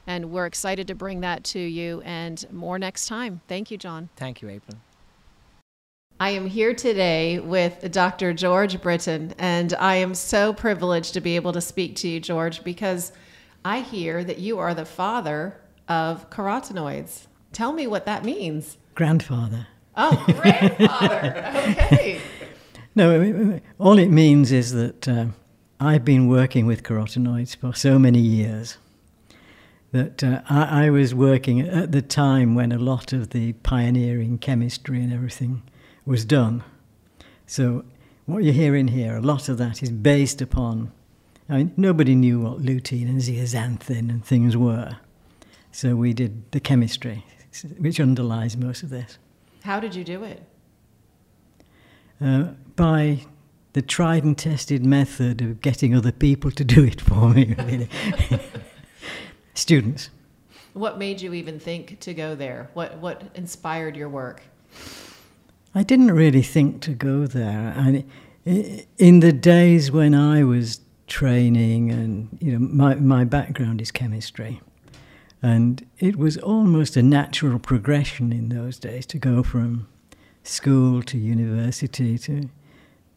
and 0.08 0.32
we're 0.32 0.46
excited 0.46 0.88
to 0.88 0.96
bring 0.96 1.20
that 1.20 1.44
to 1.46 1.60
you 1.60 2.02
and 2.06 2.46
more 2.50 2.80
next 2.80 3.08
time. 3.08 3.42
Thank 3.50 3.72
you, 3.72 3.78
John. 3.78 4.08
Thank 4.16 4.42
you, 4.42 4.48
April. 4.48 4.78
I 6.18 6.30
am 6.30 6.48
here 6.48 6.74
today 6.74 7.40
with 7.40 7.92
Dr. 7.92 8.34
George 8.34 8.82
Britton, 8.82 9.34
and 9.38 9.74
I 9.74 9.96
am 9.96 10.14
so 10.14 10.54
privileged 10.54 11.14
to 11.16 11.20
be 11.20 11.36
able 11.36 11.52
to 11.52 11.60
speak 11.62 11.98
to 11.98 12.08
you, 12.08 12.22
George, 12.22 12.64
because 12.64 13.12
I 13.66 13.82
hear 13.82 14.24
that 14.24 14.40
you 14.40 14.60
are 14.60 14.74
the 14.74 14.86
father 14.86 15.60
of 15.90 16.30
carotenoids. 16.30 17.28
Tell 17.52 17.74
me 17.74 17.86
what 17.86 18.06
that 18.06 18.24
means. 18.24 18.78
Grandfather. 18.96 19.68
Oh, 19.96 20.24
grandfather. 20.28 21.54
okay. 21.70 22.22
No, 22.96 23.60
all 23.80 23.98
it 23.98 24.10
means 24.12 24.52
is 24.52 24.72
that 24.74 25.08
uh, 25.08 25.26
I've 25.80 26.06
been 26.06 26.28
working 26.28 26.68
with 26.68 26.84
carotenoids 26.84 27.56
for 27.56 27.74
so 27.74 27.98
many 27.98 28.20
years 28.20 28.78
that 29.92 30.24
uh, 30.24 30.42
I, 30.48 30.86
I 30.86 30.90
was 30.92 31.16
working 31.16 31.62
at 31.62 31.92
the 31.92 32.04
time 32.04 32.54
when 32.54 32.72
a 32.72 32.78
lot 32.78 33.12
of 33.12 33.32
the 33.32 33.54
pioneering 33.54 34.38
chemistry 34.38 35.02
and 35.02 35.12
everything 35.12 35.64
was 36.06 36.24
done. 36.24 36.64
So 37.48 37.84
what 38.26 38.44
you're 38.44 38.54
hearing 38.54 38.90
here, 38.90 39.18
a 39.18 39.22
lot 39.22 39.50
of 39.50 39.58
that 39.58 39.82
is 39.82 39.90
based 39.90 40.40
upon. 40.42 40.92
I 41.50 41.58
mean, 41.58 41.74
nobody 41.76 42.14
knew 42.14 42.42
what 42.42 42.60
lutein 42.60 43.10
and 43.10 43.20
zeaxanthin 43.20 44.10
and 44.10 44.24
things 44.24 44.56
were, 44.56 44.98
so 45.72 45.96
we 45.96 46.14
did 46.14 46.52
the 46.52 46.60
chemistry, 46.60 47.26
which 47.80 48.00
underlies 48.00 48.56
most 48.56 48.84
of 48.84 48.90
this. 48.90 49.18
How 49.64 49.80
did 49.80 49.96
you 49.96 50.04
do 50.04 50.24
it? 50.24 50.44
uh, 52.24 52.54
by 52.76 53.20
the 53.74 53.82
tried 53.82 54.24
and 54.24 54.38
tested 54.38 54.86
method 54.86 55.42
of 55.42 55.62
getting 55.62 55.96
other 55.96 56.12
people 56.12 56.52
to 56.52 56.64
do 56.64 56.84
it 56.84 57.02
for 57.02 57.30
me. 57.30 57.56
Really. 57.58 57.90
students. 59.56 60.10
What 60.74 60.98
made 60.98 61.22
you 61.22 61.34
even 61.34 61.60
think 61.60 62.00
to 62.00 62.14
go 62.14 62.34
there? 62.36 62.70
What 62.74 62.98
what 62.98 63.22
inspired 63.36 63.96
your 63.96 64.10
work? 64.10 64.42
I 65.76 65.84
didn't 65.84 66.12
really 66.12 66.42
think 66.42 66.82
to 66.82 66.92
go 66.92 67.28
there. 67.28 67.74
And 67.76 68.04
in 68.98 69.20
the 69.20 69.32
days 69.32 69.92
when 69.92 70.16
I 70.16 70.44
was 70.44 70.80
training, 71.08 71.92
and 71.92 72.38
you 72.42 72.54
know, 72.54 72.60
my 72.60 72.96
my 72.96 73.24
background 73.24 73.82
is 73.82 73.92
chemistry, 73.92 74.62
and 75.44 75.86
it 76.00 76.16
was 76.16 76.38
almost 76.38 76.96
a 76.96 77.04
natural 77.04 77.60
progression 77.60 78.32
in 78.32 78.48
those 78.48 78.80
days 78.80 79.06
to 79.08 79.20
go 79.20 79.44
from 79.44 79.88
school 80.42 81.04
to 81.04 81.18
university 81.18 82.18
to 82.18 82.50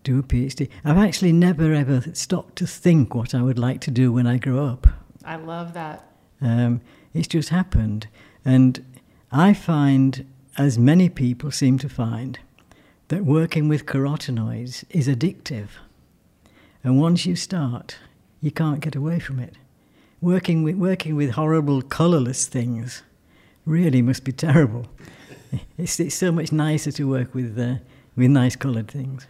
do 0.02 0.18
a 0.18 0.22
PhD. 0.22 0.68
I've 0.84 0.98
actually 0.98 1.32
never 1.32 1.72
ever 1.72 2.02
stopped 2.14 2.56
to 2.56 2.66
think 2.66 3.14
what 3.14 3.32
I 3.32 3.42
would 3.42 3.60
like 3.60 3.80
to 3.82 3.92
do 3.92 4.12
when 4.12 4.26
I 4.26 4.38
grow 4.38 4.66
up. 4.66 4.88
I 5.24 5.36
love 5.36 5.72
that. 5.74 6.04
Um, 6.40 6.80
it's 7.14 7.28
just 7.28 7.50
happened. 7.50 8.08
And 8.44 8.84
I 9.30 9.54
find, 9.54 10.26
as 10.58 10.78
many 10.78 11.08
people 11.08 11.52
seem 11.52 11.78
to 11.78 11.88
find, 11.88 12.38
that 13.08 13.24
working 13.24 13.68
with 13.68 13.86
carotenoids 13.86 14.84
is 14.90 15.06
addictive. 15.06 15.68
And 16.82 17.00
once 17.00 17.24
you 17.24 17.36
start, 17.36 17.98
you 18.40 18.50
can't 18.50 18.80
get 18.80 18.96
away 18.96 19.20
from 19.20 19.38
it. 19.38 19.54
Working 20.20 20.62
with, 20.62 20.76
working 20.76 21.14
with 21.14 21.32
horrible, 21.32 21.82
colourless 21.82 22.46
things 22.46 23.02
really 23.66 24.02
must 24.02 24.24
be 24.24 24.32
terrible. 24.32 24.86
It's, 25.78 26.00
it's 26.00 26.14
so 26.14 26.32
much 26.32 26.52
nicer 26.52 26.90
to 26.92 27.08
work 27.08 27.34
with, 27.34 27.58
uh, 27.58 27.76
with 28.16 28.30
nice 28.30 28.56
coloured 28.56 28.88
things. 28.88 29.26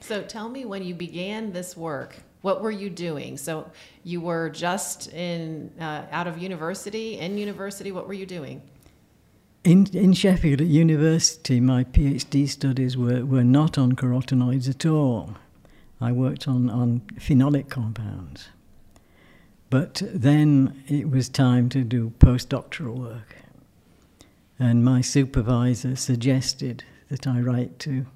So 0.00 0.22
tell 0.22 0.48
me 0.48 0.64
when 0.64 0.82
you 0.82 0.94
began 0.94 1.52
this 1.52 1.76
work, 1.76 2.16
what 2.42 2.62
were 2.62 2.70
you 2.70 2.88
doing? 2.88 3.36
So 3.36 3.70
you 4.04 4.20
were 4.20 4.50
just 4.50 5.12
in 5.12 5.72
uh, 5.80 6.04
out 6.10 6.26
of 6.26 6.38
university, 6.38 7.18
in 7.18 7.36
university. 7.36 7.90
What 7.90 8.06
were 8.06 8.14
you 8.14 8.26
doing? 8.26 8.62
In, 9.64 9.86
in 9.92 10.12
Sheffield 10.12 10.60
at 10.60 10.68
university, 10.68 11.60
my 11.60 11.84
PhD 11.84 12.48
studies 12.48 12.96
were, 12.96 13.24
were 13.26 13.44
not 13.44 13.76
on 13.76 13.92
carotenoids 13.92 14.68
at 14.68 14.86
all. 14.86 15.34
I 16.00 16.12
worked 16.12 16.46
on, 16.46 16.70
on 16.70 17.00
phenolic 17.16 17.68
compounds. 17.68 18.48
But 19.70 20.02
then 20.04 20.82
it 20.88 21.10
was 21.10 21.28
time 21.28 21.68
to 21.70 21.84
do 21.84 22.12
postdoctoral 22.18 22.96
work. 22.96 23.36
And 24.58 24.84
my 24.84 25.00
supervisor 25.00 25.94
suggested 25.94 26.84
that 27.10 27.26
I 27.26 27.40
write 27.40 27.78
to 27.80 28.06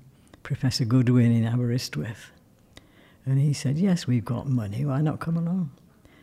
Professor 0.42 0.84
Goodwin 0.84 1.30
in 1.30 1.44
Aberystwyth. 1.44 2.30
And 3.24 3.38
he 3.38 3.52
said, 3.52 3.78
Yes, 3.78 4.06
we've 4.06 4.24
got 4.24 4.48
money, 4.48 4.84
why 4.84 5.00
not 5.00 5.20
come 5.20 5.36
along? 5.36 5.70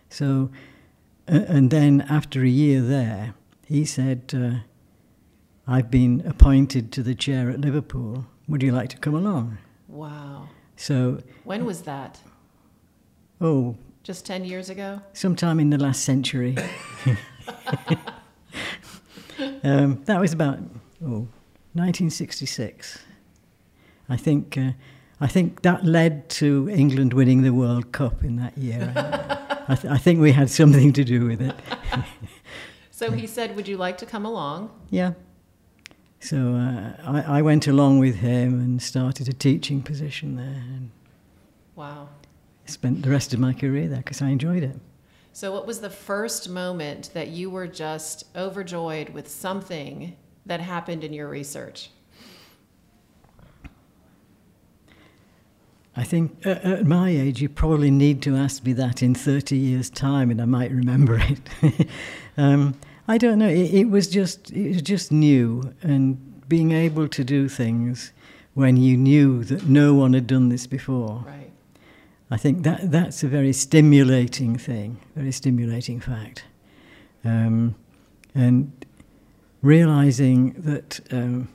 So, 0.09 0.49
uh, 1.27 1.45
and 1.47 1.71
then 1.71 2.01
after 2.01 2.43
a 2.43 2.49
year 2.49 2.81
there, 2.81 3.35
he 3.65 3.85
said, 3.85 4.33
uh, 4.35 4.59
I've 5.67 5.91
been 5.91 6.23
appointed 6.25 6.91
to 6.93 7.03
the 7.03 7.13
chair 7.13 7.51
at 7.51 7.61
Liverpool. 7.61 8.25
Would 8.47 8.63
you 8.63 8.71
like 8.71 8.89
to 8.89 8.97
come 8.97 9.13
along? 9.13 9.59
Wow. 9.87 10.49
So, 10.75 11.21
when 11.43 11.65
was 11.65 11.83
that? 11.83 12.19
Oh, 13.39 13.77
just 14.03 14.25
10 14.25 14.45
years 14.45 14.69
ago? 14.69 15.01
Sometime 15.13 15.59
in 15.59 15.69
the 15.69 15.77
last 15.77 16.03
century. 16.03 16.57
um, 19.63 20.03
that 20.05 20.19
was 20.19 20.33
about 20.33 20.59
oh, 21.03 21.27
1966. 21.73 22.99
I 24.09 24.17
think, 24.17 24.57
uh, 24.57 24.71
I 25.21 25.27
think 25.27 25.61
that 25.61 25.85
led 25.85 26.29
to 26.29 26.69
England 26.69 27.13
winning 27.13 27.43
the 27.43 27.53
World 27.53 27.91
Cup 27.91 28.23
in 28.23 28.37
that 28.37 28.57
year. 28.57 28.91
I, 29.67 29.75
th- 29.75 29.93
I 29.93 29.97
think 29.97 30.19
we 30.19 30.31
had 30.31 30.49
something 30.49 30.91
to 30.93 31.03
do 31.03 31.25
with 31.25 31.41
it. 31.41 31.55
so 32.91 33.11
he 33.11 33.27
said, 33.27 33.55
Would 33.55 33.67
you 33.67 33.77
like 33.77 33.97
to 33.99 34.05
come 34.05 34.25
along? 34.25 34.71
Yeah. 34.89 35.13
So 36.19 36.55
uh, 36.55 36.93
I, 37.05 37.37
I, 37.39 37.41
went 37.41 37.65
along 37.67 37.99
with 37.99 38.15
him 38.15 38.59
and 38.59 38.81
started 38.81 39.29
a 39.29 39.33
teaching 39.33 39.81
position 39.81 40.35
there. 40.35 40.45
And 40.45 40.91
wow. 41.75 42.09
Spent 42.69 43.01
the 43.01 43.09
rest 43.09 43.33
of 43.33 43.39
my 43.39 43.53
career 43.53 43.87
there 43.87 43.97
because 43.97 44.21
I 44.21 44.29
enjoyed 44.29 44.63
it. 44.63 44.77
So, 45.33 45.51
what 45.51 45.67
was 45.67 45.79
the 45.79 45.89
first 45.89 46.49
moment 46.49 47.11
that 47.13 47.29
you 47.29 47.49
were 47.49 47.67
just 47.67 48.25
overjoyed 48.35 49.09
with 49.09 49.29
something 49.29 50.15
that 50.45 50.59
happened 50.59 51.03
in 51.03 51.13
your 51.13 51.29
research? 51.29 51.91
I 55.95 56.03
think 56.03 56.45
uh, 56.45 56.51
at 56.63 56.85
my 56.85 57.09
age, 57.09 57.41
you 57.41 57.49
probably 57.49 57.91
need 57.91 58.21
to 58.21 58.35
ask 58.35 58.63
me 58.63 58.73
that 58.73 59.03
in 59.03 59.15
30 59.15 59.57
years' 59.57 59.89
time, 59.89 60.31
and 60.31 60.41
I 60.41 60.45
might 60.45 60.71
remember 60.71 61.21
it. 61.61 61.89
um, 62.37 62.75
I 63.07 63.17
don't 63.17 63.39
know. 63.39 63.49
It, 63.49 63.73
it, 63.73 63.89
was 63.89 64.07
just 64.07 64.51
it 64.51 64.69
was 64.69 64.81
just 64.81 65.11
new, 65.11 65.73
and 65.81 66.47
being 66.47 66.71
able 66.71 67.07
to 67.09 67.23
do 67.23 67.49
things 67.49 68.13
when 68.53 68.77
you 68.77 68.97
knew 68.97 69.43
that 69.45 69.67
no 69.67 69.93
one 69.93 70.13
had 70.13 70.27
done 70.27 70.49
this 70.49 70.67
before. 70.67 71.23
Right. 71.25 71.48
I 72.31 72.37
think 72.37 72.63
that 72.63 72.91
that's 72.91 73.23
a 73.23 73.27
very 73.27 73.53
stimulating 73.53 74.57
thing, 74.57 74.99
very 75.15 75.31
stimulating 75.31 75.99
fact, 75.99 76.43
um, 77.23 77.75
and 78.35 78.71
realizing 79.61 80.53
that. 80.61 80.99
Um, 81.11 81.49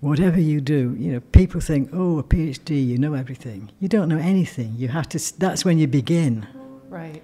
whatever 0.00 0.38
you 0.38 0.60
do, 0.60 0.94
you 0.98 1.10
know, 1.12 1.20
people 1.20 1.60
think, 1.60 1.88
oh, 1.92 2.18
a 2.18 2.22
PhD, 2.22 2.86
you 2.86 2.98
know 2.98 3.14
everything. 3.14 3.70
You 3.80 3.88
don't 3.88 4.08
know 4.08 4.18
anything. 4.18 4.74
You 4.76 4.88
have 4.88 5.08
to. 5.08 5.38
That's 5.38 5.64
when 5.64 5.78
you 5.78 5.86
begin. 5.86 6.46
Right. 6.88 7.22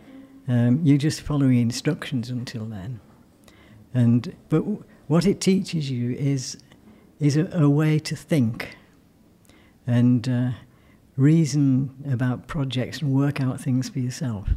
Um, 0.48 0.80
you're 0.82 0.98
just 0.98 1.20
following 1.20 1.58
instructions 1.60 2.30
until 2.30 2.64
then. 2.64 2.98
And 3.94 4.34
but 4.48 4.60
w- 4.60 4.84
what 5.06 5.26
it 5.26 5.40
teaches 5.40 5.90
you 5.90 6.12
is 6.12 6.56
is 7.20 7.36
a, 7.36 7.48
a 7.52 7.68
way 7.68 7.98
to 8.00 8.16
think 8.16 8.76
and 9.86 10.28
uh, 10.28 10.50
reason 11.16 11.94
about 12.10 12.46
projects 12.46 13.00
and 13.02 13.12
work 13.12 13.40
out 13.40 13.60
things 13.60 13.88
for 13.88 13.98
yourself. 13.98 14.50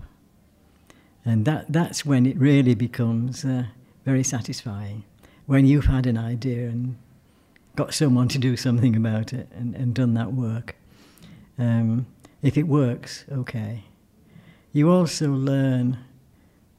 And 1.23 1.45
that 1.45 1.65
that's 1.71 2.05
when 2.05 2.25
it 2.25 2.37
really 2.37 2.75
becomes 2.75 3.43
uh, 3.43 3.65
very 4.05 4.23
satisfying. 4.23 5.03
When 5.47 5.65
you've 5.65 5.85
had 5.85 6.05
an 6.05 6.17
idea 6.17 6.67
and 6.67 6.97
got 7.75 7.93
someone 7.93 8.27
to 8.29 8.37
do 8.37 8.55
something 8.55 8.95
about 8.95 9.33
it 9.33 9.47
and, 9.53 9.75
and 9.75 9.93
done 9.93 10.13
that 10.13 10.33
work. 10.33 10.75
Um, 11.57 12.07
if 12.41 12.57
it 12.57 12.63
works, 12.63 13.25
okay. 13.31 13.83
You 14.71 14.91
also 14.91 15.31
learn 15.31 15.97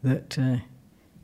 that 0.03 0.39
uh, 0.39 0.59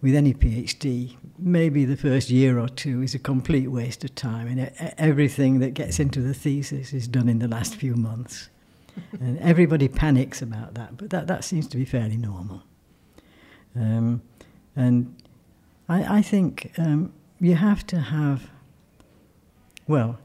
with 0.03 0.15
any 0.15 0.35
PhD, 0.35 1.17
maybe 1.39 1.85
the 1.85 1.97
first 1.97 2.29
year 2.29 2.59
or 2.59 2.69
two 2.69 3.03
is 3.03 3.15
a 3.15 3.19
complete 3.19 3.69
waste 3.69 4.05
of 4.05 4.15
time, 4.15 4.49
and 4.49 4.71
everything 4.99 5.61
that 5.61 5.75
gets 5.75 6.01
into 6.01 6.21
the 6.21 6.35
thesis 6.35 6.93
is 6.93 7.09
done 7.09 7.29
in 7.29 7.39
the 7.39 7.49
last 7.49 7.77
few 7.77 7.95
months. 7.95 8.49
and 9.21 9.39
everybody 9.39 9.89
panics 9.89 10.43
about 10.43 10.75
that, 10.75 10.99
but 10.99 11.09
that, 11.11 11.27
that 11.27 11.45
seems 11.45 11.67
to 11.69 11.79
be 11.79 11.85
fairly 11.85 12.19
normal. 12.19 12.63
Um, 13.75 14.21
and 14.77 15.17
I, 15.89 16.19
I 16.19 16.23
think 16.23 16.73
um, 16.77 17.13
you 17.41 17.55
have 17.55 17.87
to 17.87 17.99
have 17.99 18.51
well, 19.87 20.19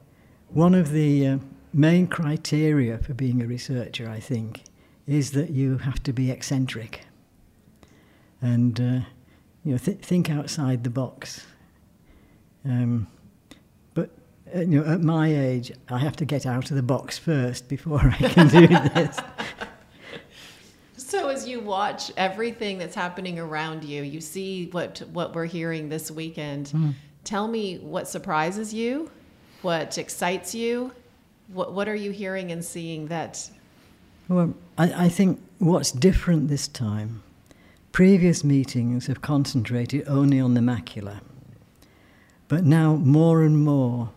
one 0.49 0.75
of 0.75 0.91
the 0.91 1.27
uh, 1.27 1.37
main 1.73 2.07
criteria 2.07 2.97
for 2.99 3.13
being 3.13 3.41
a 3.41 3.47
researcher, 3.47 4.09
I 4.09 4.19
think, 4.19 4.63
is 5.07 5.31
that 5.31 5.49
you 5.49 5.79
have 5.79 6.01
to 6.03 6.13
be 6.13 6.31
eccentric 6.31 7.01
and 8.41 8.79
uh, 8.79 8.99
you 9.67 9.73
know 9.73 9.77
th- 9.77 9.99
think 9.99 10.29
outside 10.29 10.83
the 10.83 10.89
box. 10.89 11.45
Um, 12.65 13.07
but 13.93 14.09
uh, 14.55 14.61
you 14.61 14.81
know, 14.81 14.91
at 14.91 15.01
my 15.01 15.33
age, 15.33 15.71
I 15.89 15.99
have 15.99 16.15
to 16.17 16.25
get 16.25 16.45
out 16.45 16.69
of 16.69 16.75
the 16.75 16.83
box 16.83 17.17
first 17.17 17.67
before 17.67 18.01
I 18.01 18.17
can 18.17 18.47
do 18.47 18.67
this. 18.95 19.19
So 20.95 21.29
as 21.29 21.47
you 21.47 21.59
watch 21.59 22.11
everything 22.17 22.77
that's 22.77 22.95
happening 22.95 23.39
around 23.39 23.83
you, 23.83 24.03
you 24.03 24.21
see 24.21 24.67
what 24.71 24.99
what 25.11 25.35
we're 25.35 25.45
hearing 25.45 25.89
this 25.89 26.09
weekend. 26.09 26.67
Mm. 26.67 26.93
Tell 27.23 27.47
me 27.47 27.77
what 27.77 28.07
surprises 28.07 28.73
you 28.73 29.11
what 29.61 29.97
excites 29.97 30.53
you? 30.53 30.91
What, 31.53 31.73
what 31.73 31.87
are 31.87 31.95
you 31.95 32.11
hearing 32.11 32.51
and 32.51 32.63
seeing 32.63 33.07
that? 33.07 33.49
Well, 34.27 34.53
I, 34.77 35.05
I 35.05 35.09
think 35.09 35.41
what's 35.59 35.91
different 35.91 36.49
this 36.49 36.67
time, 36.67 37.23
previous 37.97 38.43
meetings 38.43 39.07
have 39.07 39.23
concentrated 39.23 40.07
only 40.07 40.39
on 40.39 40.53
the 40.53 40.61
macula. 40.61 41.19
But 42.47 42.63
now, 42.63 42.93
more 42.93 43.41
and 43.41 43.65
more, 43.65 44.11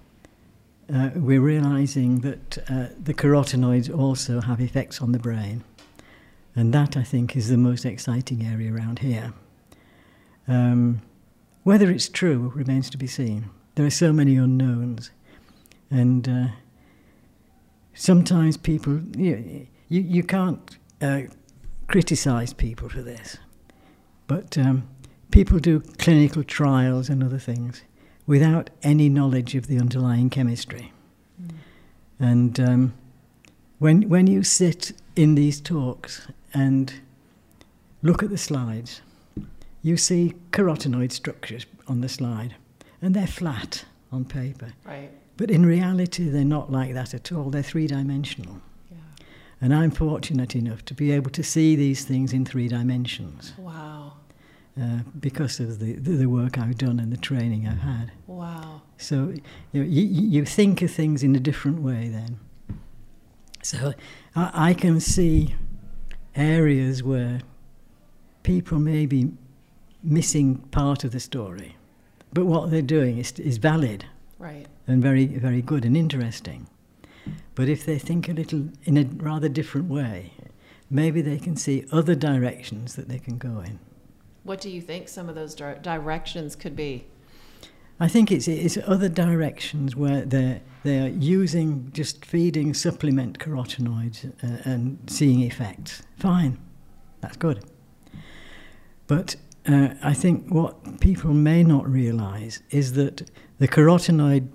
uh, 0.94 1.08
we're 1.14 1.40
realizing 1.40 2.20
that 2.20 2.58
uh, 2.68 2.88
the 3.02 3.14
carotenoids 3.14 3.88
also 3.88 4.42
have 4.42 4.60
effects 4.60 5.00
on 5.00 5.12
the 5.12 5.18
brain. 5.18 5.64
And 6.54 6.74
that, 6.74 6.94
I 6.94 7.02
think, 7.02 7.34
is 7.34 7.48
the 7.48 7.56
most 7.56 7.86
exciting 7.86 8.44
area 8.44 8.70
around 8.70 8.98
here. 8.98 9.32
Um, 10.46 11.00
whether 11.62 11.90
it's 11.90 12.10
true 12.10 12.52
remains 12.54 12.90
to 12.90 12.98
be 12.98 13.06
seen. 13.06 13.48
There 13.76 13.86
are 13.86 13.88
so 14.04 14.12
many 14.12 14.36
unknowns. 14.36 15.10
And 15.90 16.28
uh, 16.28 16.48
sometimes 17.94 18.58
people, 18.58 19.00
you, 19.16 19.66
you, 19.88 20.02
you 20.02 20.22
can't 20.22 20.76
uh, 21.00 21.22
criticize 21.88 22.52
people 22.52 22.90
for 22.90 23.00
this, 23.00 23.38
but 24.30 24.56
um, 24.56 24.88
people 25.32 25.58
do 25.58 25.80
clinical 25.98 26.44
trials 26.44 27.08
and 27.08 27.20
other 27.20 27.40
things 27.40 27.82
without 28.28 28.70
any 28.80 29.08
knowledge 29.08 29.56
of 29.56 29.66
the 29.66 29.76
underlying 29.76 30.30
chemistry. 30.30 30.92
Mm. 31.42 31.50
And 32.20 32.60
um, 32.60 32.94
when, 33.80 34.08
when 34.08 34.28
you 34.28 34.44
sit 34.44 34.92
in 35.16 35.34
these 35.34 35.60
talks 35.60 36.28
and 36.54 36.92
look 38.02 38.22
at 38.22 38.30
the 38.30 38.38
slides, 38.38 39.00
you 39.82 39.96
see 39.96 40.34
carotenoid 40.52 41.10
structures 41.10 41.66
on 41.88 42.00
the 42.00 42.08
slide, 42.08 42.54
and 43.02 43.16
they're 43.16 43.26
flat 43.26 43.84
on 44.12 44.24
paper. 44.24 44.74
Right. 44.84 45.10
But 45.36 45.50
in 45.50 45.66
reality, 45.66 46.28
they're 46.28 46.44
not 46.44 46.70
like 46.70 46.94
that 46.94 47.14
at 47.14 47.32
all. 47.32 47.50
They're 47.50 47.64
three 47.64 47.88
dimensional. 47.88 48.60
Yeah. 48.92 48.98
And 49.60 49.74
I'm 49.74 49.90
fortunate 49.90 50.54
enough 50.54 50.84
to 50.84 50.94
be 50.94 51.10
able 51.10 51.30
to 51.32 51.42
see 51.42 51.74
these 51.74 52.04
things 52.04 52.32
in 52.32 52.44
three 52.44 52.68
dimensions. 52.68 53.54
Wow. 53.58 54.12
Uh, 54.80 55.00
because 55.18 55.58
of 55.58 55.78
the, 55.80 55.94
the, 55.94 56.12
the, 56.12 56.26
work 56.26 56.56
I've 56.56 56.78
done 56.78 57.00
and 57.00 57.12
the 57.12 57.16
training 57.16 57.66
I've 57.66 57.80
had. 57.80 58.12
Wow. 58.28 58.82
So 58.98 59.34
you, 59.72 59.82
know, 59.82 59.88
you, 59.88 60.04
you 60.04 60.44
think 60.44 60.80
of 60.80 60.90
things 60.92 61.22
in 61.24 61.34
a 61.34 61.40
different 61.40 61.82
way 61.82 62.08
then. 62.08 62.38
So 63.62 63.94
I, 64.36 64.70
I 64.70 64.74
can 64.74 65.00
see 65.00 65.56
areas 66.36 67.02
where 67.02 67.40
people 68.42 68.78
may 68.78 69.06
be 69.06 69.32
missing 70.02 70.56
part 70.70 71.04
of 71.04 71.10
the 71.10 71.20
story, 71.20 71.76
but 72.32 72.46
what 72.46 72.70
they're 72.70 72.80
doing 72.80 73.18
is, 73.18 73.32
is 73.32 73.58
valid. 73.58 74.06
Right. 74.38 74.66
And 74.86 75.02
very, 75.02 75.26
very 75.26 75.62
good 75.62 75.84
and 75.84 75.96
interesting. 75.96 76.68
But 77.54 77.68
if 77.68 77.84
they 77.84 77.98
think 77.98 78.28
a 78.28 78.32
little 78.32 78.68
in 78.84 78.96
a 78.96 79.04
rather 79.04 79.48
different 79.48 79.88
way, 79.88 80.32
maybe 80.88 81.20
they 81.20 81.38
can 81.38 81.56
see 81.56 81.84
other 81.92 82.14
directions 82.14 82.94
that 82.94 83.08
they 83.08 83.18
can 83.18 83.36
go 83.36 83.60
in. 83.60 83.78
What 84.42 84.60
do 84.60 84.70
you 84.70 84.80
think 84.80 85.08
some 85.08 85.28
of 85.28 85.34
those 85.34 85.54
di- 85.54 85.78
directions 85.82 86.56
could 86.56 86.74
be? 86.74 87.06
I 87.98 88.08
think 88.08 88.32
it's, 88.32 88.48
it's 88.48 88.78
other 88.86 89.10
directions 89.10 89.94
where 89.94 90.24
they're, 90.24 90.62
they're 90.84 91.08
using, 91.08 91.90
just 91.92 92.24
feeding 92.24 92.72
supplement 92.72 93.38
carotenoids 93.38 94.32
uh, 94.42 94.62
and 94.64 94.98
seeing 95.06 95.42
effects. 95.42 96.02
Fine, 96.18 96.58
that's 97.20 97.36
good. 97.36 97.62
But 99.06 99.36
uh, 99.68 99.88
I 100.02 100.14
think 100.14 100.48
what 100.48 101.00
people 101.00 101.34
may 101.34 101.62
not 101.62 101.86
realize 101.86 102.62
is 102.70 102.94
that 102.94 103.30
the 103.58 103.68
carotenoid 103.68 104.48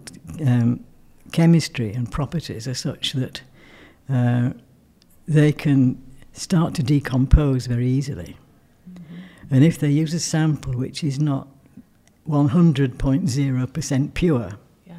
um, 0.47 0.83
chemistry 1.31 1.93
and 1.93 2.11
properties 2.11 2.67
are 2.67 2.73
such 2.73 3.13
that 3.13 3.41
uh, 4.09 4.51
they 5.27 5.51
can 5.51 6.01
start 6.33 6.73
to 6.75 6.83
decompose 6.83 7.67
very 7.67 7.87
easily. 7.87 8.37
And 9.49 9.63
if 9.63 9.77
they 9.77 9.89
use 9.89 10.13
a 10.13 10.19
sample 10.19 10.73
which 10.73 11.03
is 11.03 11.19
not 11.19 11.47
100.0% 12.27 14.13
pure, 14.13 14.51
yeah. 14.85 14.95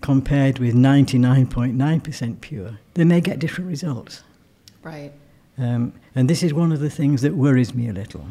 compared 0.00 0.58
with 0.58 0.74
99.9% 0.74 2.40
pure, 2.40 2.78
they 2.94 3.04
may 3.04 3.20
get 3.20 3.38
different 3.38 3.70
results. 3.70 4.24
Right. 4.82 5.12
Um, 5.56 5.92
and 6.14 6.28
this 6.28 6.42
is 6.42 6.54
one 6.54 6.72
of 6.72 6.80
the 6.80 6.90
things 6.90 7.22
that 7.22 7.34
worries 7.34 7.74
me 7.74 7.88
a 7.88 7.92
little. 7.92 8.26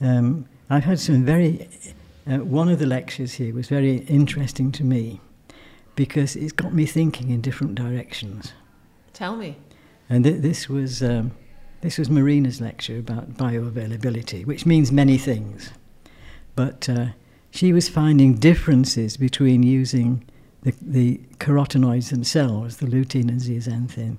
Um, 0.00 0.46
I've 0.70 0.84
had 0.84 1.00
some 1.00 1.24
very, 1.24 1.68
uh, 2.26 2.38
one 2.38 2.68
of 2.68 2.78
the 2.78 2.86
lectures 2.86 3.34
here 3.34 3.54
was 3.54 3.68
very 3.68 3.98
interesting 4.06 4.72
to 4.72 4.84
me 4.84 5.20
because 5.96 6.36
it's 6.36 6.52
got 6.52 6.72
me 6.72 6.86
thinking 6.86 7.30
in 7.30 7.40
different 7.40 7.74
directions. 7.74 8.52
Tell 9.12 9.36
me. 9.36 9.56
And 10.08 10.24
th- 10.24 10.40
this 10.42 10.68
was 10.68 11.02
um, 11.02 11.32
this 11.80 11.98
was 11.98 12.10
Marina's 12.10 12.60
lecture 12.60 12.98
about 12.98 13.34
bioavailability, 13.34 14.44
which 14.44 14.66
means 14.66 14.90
many 14.90 15.16
things. 15.16 15.70
But 16.56 16.88
uh, 16.88 17.06
she 17.50 17.72
was 17.72 17.88
finding 17.88 18.34
differences 18.34 19.16
between 19.16 19.62
using 19.62 20.24
the, 20.62 20.74
the 20.82 21.20
carotenoids 21.38 22.10
themselves, 22.10 22.78
the 22.78 22.86
lutein 22.86 23.28
and 23.28 23.40
zeaxanthin, 23.40 24.18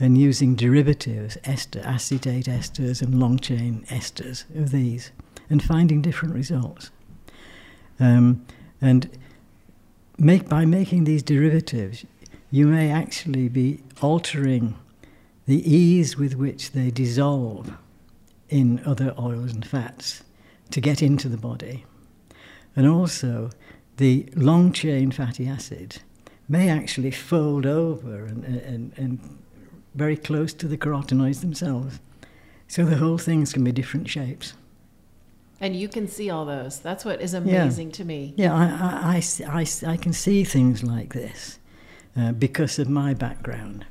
and 0.00 0.16
using 0.16 0.54
derivatives, 0.54 1.36
ester, 1.44 1.80
acetate 1.84 2.46
esters 2.46 3.02
and 3.02 3.20
long 3.20 3.38
chain 3.38 3.84
esters 3.90 4.44
of 4.56 4.70
these, 4.70 5.10
and 5.50 5.62
finding 5.62 6.00
different 6.00 6.34
results. 6.34 6.90
Um, 8.00 8.46
and 8.80 9.10
make, 10.18 10.48
by 10.48 10.64
making 10.64 11.04
these 11.04 11.22
derivatives, 11.22 12.06
you 12.50 12.66
may 12.66 12.90
actually 12.90 13.48
be 13.48 13.80
altering 14.00 14.74
the 15.48 15.74
ease 15.74 16.18
with 16.18 16.34
which 16.34 16.72
they 16.72 16.90
dissolve 16.90 17.72
in 18.50 18.82
other 18.84 19.14
oils 19.18 19.50
and 19.50 19.66
fats 19.66 20.22
to 20.70 20.78
get 20.78 21.00
into 21.00 21.26
the 21.26 21.38
body. 21.38 21.86
And 22.76 22.86
also, 22.86 23.48
the 23.96 24.28
long 24.36 24.72
chain 24.72 25.10
fatty 25.10 25.48
acid 25.48 26.02
may 26.50 26.68
actually 26.68 27.10
fold 27.10 27.64
over 27.64 28.26
and, 28.26 28.44
and, 28.44 28.92
and 28.98 29.38
very 29.94 30.18
close 30.18 30.52
to 30.52 30.68
the 30.68 30.76
carotenoids 30.76 31.40
themselves. 31.40 31.98
So 32.66 32.84
the 32.84 32.98
whole 32.98 33.16
thing's 33.16 33.54
can 33.54 33.64
be 33.64 33.72
different 33.72 34.06
shapes. 34.06 34.52
And 35.62 35.74
you 35.74 35.88
can 35.88 36.08
see 36.08 36.28
all 36.28 36.44
those. 36.44 36.78
That's 36.78 37.06
what 37.06 37.22
is 37.22 37.32
amazing 37.32 37.88
yeah. 37.88 37.94
to 37.94 38.04
me. 38.04 38.34
Yeah, 38.36 38.54
I, 38.54 38.66
I, 38.66 39.50
I, 39.50 39.60
I, 39.60 39.92
I 39.92 39.96
can 39.96 40.12
see 40.12 40.44
things 40.44 40.84
like 40.84 41.14
this 41.14 41.58
uh, 42.14 42.32
because 42.32 42.78
of 42.78 42.90
my 42.90 43.14
background 43.14 43.86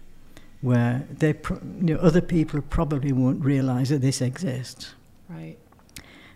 where 0.68 1.08
they 1.10 1.34
pro- 1.34 1.62
you 1.80 1.96
know, 1.96 1.98
other 1.98 2.22
people 2.22 2.62
probably 2.62 3.12
won't 3.12 3.44
realize 3.44 3.90
that 3.90 4.02
this 4.02 4.22
exists. 4.22 4.94
Right. 5.30 5.58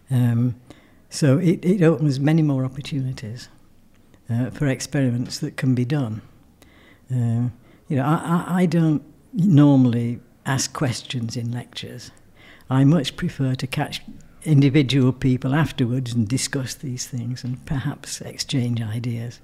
Um, 0.09 0.55
so 1.09 1.37
it, 1.37 1.63
it 1.65 1.81
opens 1.83 2.19
many 2.19 2.41
more 2.41 2.63
opportunities 2.65 3.49
uh, 4.29 4.49
for 4.49 4.67
experiments 4.67 5.39
that 5.39 5.57
can 5.57 5.75
be 5.75 5.85
done. 5.85 6.21
Uh, 7.11 7.49
you 7.89 7.97
know, 7.97 8.05
I, 8.05 8.45
I, 8.47 8.61
I 8.61 8.65
don't 8.65 9.03
normally 9.33 10.19
ask 10.45 10.73
questions 10.73 11.35
in 11.35 11.51
lectures. 11.51 12.11
I 12.69 12.85
much 12.85 13.17
prefer 13.17 13.55
to 13.55 13.67
catch 13.67 14.01
individual 14.43 15.11
people 15.11 15.53
afterwards 15.53 16.13
and 16.13 16.27
discuss 16.27 16.73
these 16.73 17.05
things 17.05 17.43
and 17.43 17.63
perhaps 17.65 18.21
exchange 18.21 18.81
ideas. 18.81 19.39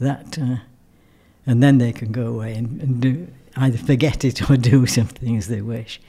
That, 0.00 0.38
uh, 0.38 0.56
and 1.46 1.62
then 1.62 1.78
they 1.78 1.92
can 1.92 2.12
go 2.12 2.26
away 2.26 2.54
and, 2.54 2.80
and 2.80 3.00
do 3.00 3.28
either 3.58 3.78
forget 3.78 4.24
it 4.24 4.50
or 4.50 4.56
do 4.72 4.86
something 4.86 5.36
as 5.36 5.48
they 5.48 5.60
wish. 5.60 6.00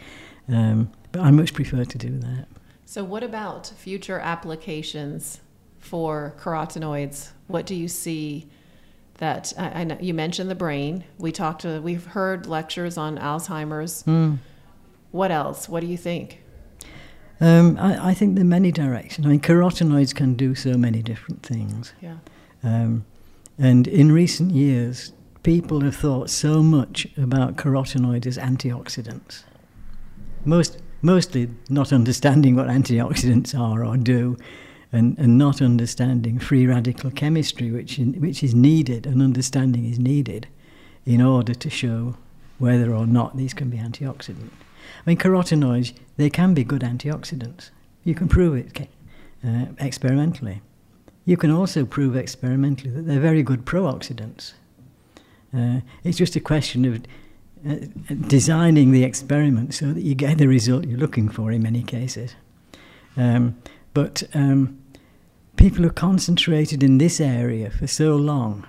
Um, 0.47 0.91
but 1.12 1.21
I 1.21 1.31
much 1.31 1.53
prefer 1.53 1.85
to 1.85 1.97
do 1.97 2.17
that. 2.19 2.47
So, 2.85 3.03
what 3.03 3.23
about 3.23 3.67
future 3.67 4.19
applications 4.19 5.41
for 5.77 6.35
carotenoids? 6.39 7.31
What 7.47 7.65
do 7.65 7.75
you 7.75 7.88
see 7.88 8.47
that 9.15 9.53
I, 9.57 9.81
I 9.81 9.83
know 9.83 9.97
you 9.99 10.13
mentioned 10.13 10.49
the 10.49 10.55
brain? 10.55 11.03
We 11.17 11.31
talked 11.31 11.62
to, 11.62 11.81
we've 11.81 12.05
heard 12.05 12.47
lectures 12.47 12.97
on 12.97 13.17
Alzheimer's. 13.17 14.03
Mm. 14.03 14.39
What 15.12 15.31
else? 15.31 15.69
What 15.69 15.81
do 15.81 15.88
you 15.88 15.97
think? 15.97 16.41
Um, 17.41 17.77
I, 17.79 18.09
I, 18.09 18.13
think 18.13 18.35
there 18.35 18.43
are 18.43 18.47
many 18.47 18.71
directions. 18.71 19.25
I 19.25 19.29
mean, 19.29 19.39
carotenoids 19.39 20.13
can 20.13 20.33
do 20.33 20.55
so 20.55 20.73
many 20.73 21.01
different 21.01 21.41
things. 21.41 21.93
Yeah. 22.01 22.17
Um, 22.63 23.05
and 23.57 23.88
in 23.88 24.12
recent 24.12 24.51
years, 24.51 25.13
people 25.43 25.82
have 25.82 25.95
thought 25.95 26.30
so 26.30 26.62
much 26.62 27.08
about 27.17 27.56
carotenoids 27.56 28.25
as 28.25 28.38
antioxidants. 28.38 29.43
Most, 30.45 30.80
mostly 31.02 31.49
not 31.69 31.93
understanding 31.93 32.56
what 32.56 32.67
antioxidants 32.67 33.58
are 33.58 33.84
or 33.84 33.97
do, 33.97 34.38
and, 34.91 35.17
and 35.19 35.38
not 35.38 35.62
understanding 35.62 36.39
free 36.39 36.65
radical 36.65 37.12
chemistry, 37.12 37.71
which, 37.71 37.99
in, 37.99 38.13
which 38.19 38.43
is 38.43 38.56
needed, 38.56 39.06
and 39.06 39.21
understanding 39.21 39.86
is 39.86 39.99
needed 39.99 40.47
in 41.06 41.21
order 41.21 41.54
to 41.54 41.69
show 41.69 42.15
whether 42.58 42.93
or 42.93 43.06
not 43.06 43.38
these 43.38 43.54
can 43.54 43.69
be 43.69 43.78
antioxidant. 43.78 44.49
I 45.06 45.10
mean, 45.10 45.17
carotenoids, 45.17 45.93
they 46.17 46.30
can 46.30 46.54
be 46.54 46.63
good 46.63 46.82
antioxidants. 46.82 47.69
You 48.04 48.15
can 48.15 48.28
prove 48.28 48.56
it 48.56 48.88
uh, 49.45 49.65
experimentally. 49.78 50.62
You 51.25 51.38
can 51.38 51.52
also 51.52 51.86
prove 51.86 52.15
experimentally 52.15 52.89
that 52.89 53.04
they're 53.04 53.19
very 53.19 53.43
good 53.43 53.65
pro-oxidants. 53.65 54.54
Uh, 55.55 55.81
it's 56.03 56.17
just 56.17 56.35
a 56.35 56.39
question 56.39 56.85
of 56.85 57.03
uh, 57.67 57.75
designing 58.27 58.91
the 58.91 59.03
experiment 59.03 59.73
so 59.73 59.91
that 59.93 60.01
you 60.01 60.15
get 60.15 60.38
the 60.38 60.47
result 60.47 60.85
you're 60.85 60.97
looking 60.97 61.29
for 61.29 61.51
in 61.51 61.62
many 61.62 61.83
cases. 61.83 62.35
Um, 63.17 63.57
but 63.93 64.23
um, 64.33 64.79
people 65.55 65.85
are 65.85 65.91
concentrated 65.91 66.83
in 66.83 66.99
this 66.99 67.19
area 67.19 67.69
for 67.69 67.88
so 67.88 68.15
long 68.15 68.65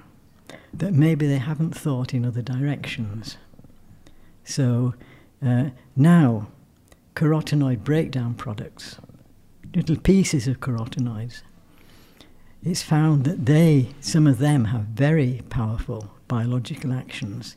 that 0.72 0.92
maybe 0.92 1.26
they 1.26 1.38
haven't 1.38 1.76
thought 1.76 2.14
in 2.14 2.24
other 2.24 2.42
directions. 2.42 3.36
So 4.44 4.94
uh, 5.44 5.70
now, 5.94 6.48
carotenoid 7.14 7.84
breakdown 7.84 8.34
products, 8.34 8.96
little 9.74 9.96
pieces 9.96 10.48
of 10.48 10.60
carotenoids, 10.60 11.42
it's 12.62 12.82
found 12.82 13.24
that 13.24 13.46
they, 13.46 13.90
some 14.00 14.26
of 14.26 14.38
them, 14.38 14.66
have 14.66 14.82
very 14.82 15.42
powerful 15.48 16.10
biological 16.30 16.92
actions, 16.92 17.56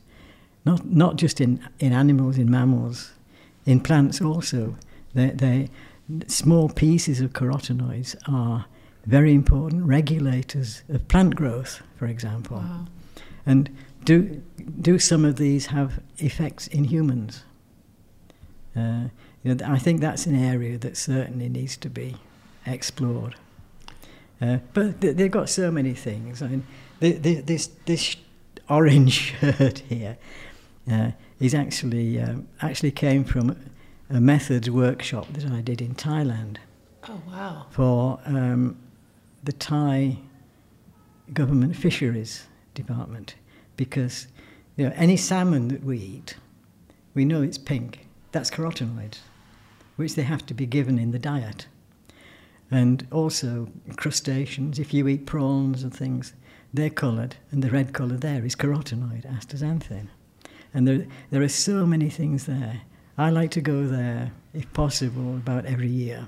not, 0.66 0.84
not 0.84 1.16
just 1.16 1.40
in, 1.40 1.60
in 1.78 1.92
animals, 1.92 2.36
in 2.36 2.50
mammals, 2.50 3.12
in 3.64 3.80
plants 3.80 4.20
also. 4.20 4.74
They, 5.14 5.30
they, 5.30 5.70
small 6.26 6.68
pieces 6.68 7.20
of 7.20 7.32
carotenoids 7.32 8.16
are 8.28 8.66
very 9.06 9.32
important 9.32 9.84
regulators 9.86 10.82
of 10.88 11.06
plant 11.08 11.36
growth, 11.36 11.82
for 11.98 12.06
example. 12.06 12.58
Wow. 12.58 12.86
And 13.46 13.70
do, 14.04 14.42
do 14.80 14.98
some 14.98 15.24
of 15.24 15.36
these 15.36 15.66
have 15.66 16.00
effects 16.18 16.66
in 16.66 16.84
humans? 16.84 17.44
Uh, 18.76 19.04
you 19.42 19.54
know, 19.54 19.66
I 19.66 19.78
think 19.78 20.00
that's 20.00 20.26
an 20.26 20.34
area 20.34 20.78
that 20.78 20.96
certainly 20.96 21.48
needs 21.48 21.76
to 21.76 21.88
be 21.88 22.16
explored. 22.66 23.36
Uh, 24.40 24.58
but 24.72 25.00
th- 25.00 25.16
they've 25.16 25.30
got 25.30 25.48
so 25.48 25.70
many 25.70 25.94
things. 25.94 26.42
I 26.42 26.48
mean, 26.48 26.66
th- 27.00 27.22
th- 27.22 27.44
this, 27.46 27.70
this 27.84 28.16
orange 28.68 29.12
shirt 29.40 29.80
here 29.80 30.16
uh, 30.90 31.10
is 31.40 31.54
actually, 31.54 32.20
um, 32.20 32.46
actually 32.60 32.90
came 32.90 33.24
from 33.24 33.56
a 34.10 34.20
methods 34.20 34.70
workshop 34.70 35.26
that 35.32 35.50
I 35.50 35.60
did 35.60 35.80
in 35.80 35.94
Thailand 35.94 36.56
Oh, 37.08 37.20
wow. 37.28 37.66
for 37.70 38.20
um, 38.26 38.76
the 39.42 39.52
Thai 39.52 40.18
government 41.32 41.74
fisheries 41.76 42.46
department 42.74 43.34
because 43.76 44.26
you 44.76 44.86
know 44.86 44.92
any 44.96 45.16
salmon 45.16 45.68
that 45.68 45.82
we 45.84 45.98
eat, 45.98 46.36
we 47.14 47.24
know 47.24 47.42
it's 47.42 47.58
pink. 47.58 48.06
That's 48.32 48.50
carotenoids, 48.50 49.18
which 49.96 50.14
they 50.16 50.22
have 50.22 50.44
to 50.46 50.54
be 50.54 50.66
given 50.66 50.98
in 50.98 51.12
the 51.12 51.18
diet. 51.18 51.66
And 52.70 53.06
also 53.12 53.68
crustaceans, 53.96 54.78
if 54.78 54.92
you 54.92 55.06
eat 55.06 55.26
prawns 55.26 55.82
and 55.82 55.94
things, 55.94 56.32
they're 56.74 56.90
coloured, 56.90 57.36
and 57.52 57.62
the 57.62 57.70
red 57.70 57.92
colour 57.92 58.16
there 58.16 58.44
is 58.44 58.56
carotenoid, 58.56 59.24
astaxanthin. 59.32 60.08
And 60.74 60.88
there, 60.88 61.06
there 61.30 61.40
are 61.40 61.48
so 61.48 61.86
many 61.86 62.10
things 62.10 62.46
there. 62.46 62.82
I 63.16 63.30
like 63.30 63.52
to 63.52 63.60
go 63.60 63.86
there, 63.86 64.32
if 64.52 64.70
possible, 64.72 65.36
about 65.36 65.66
every 65.66 65.88
year. 65.88 66.26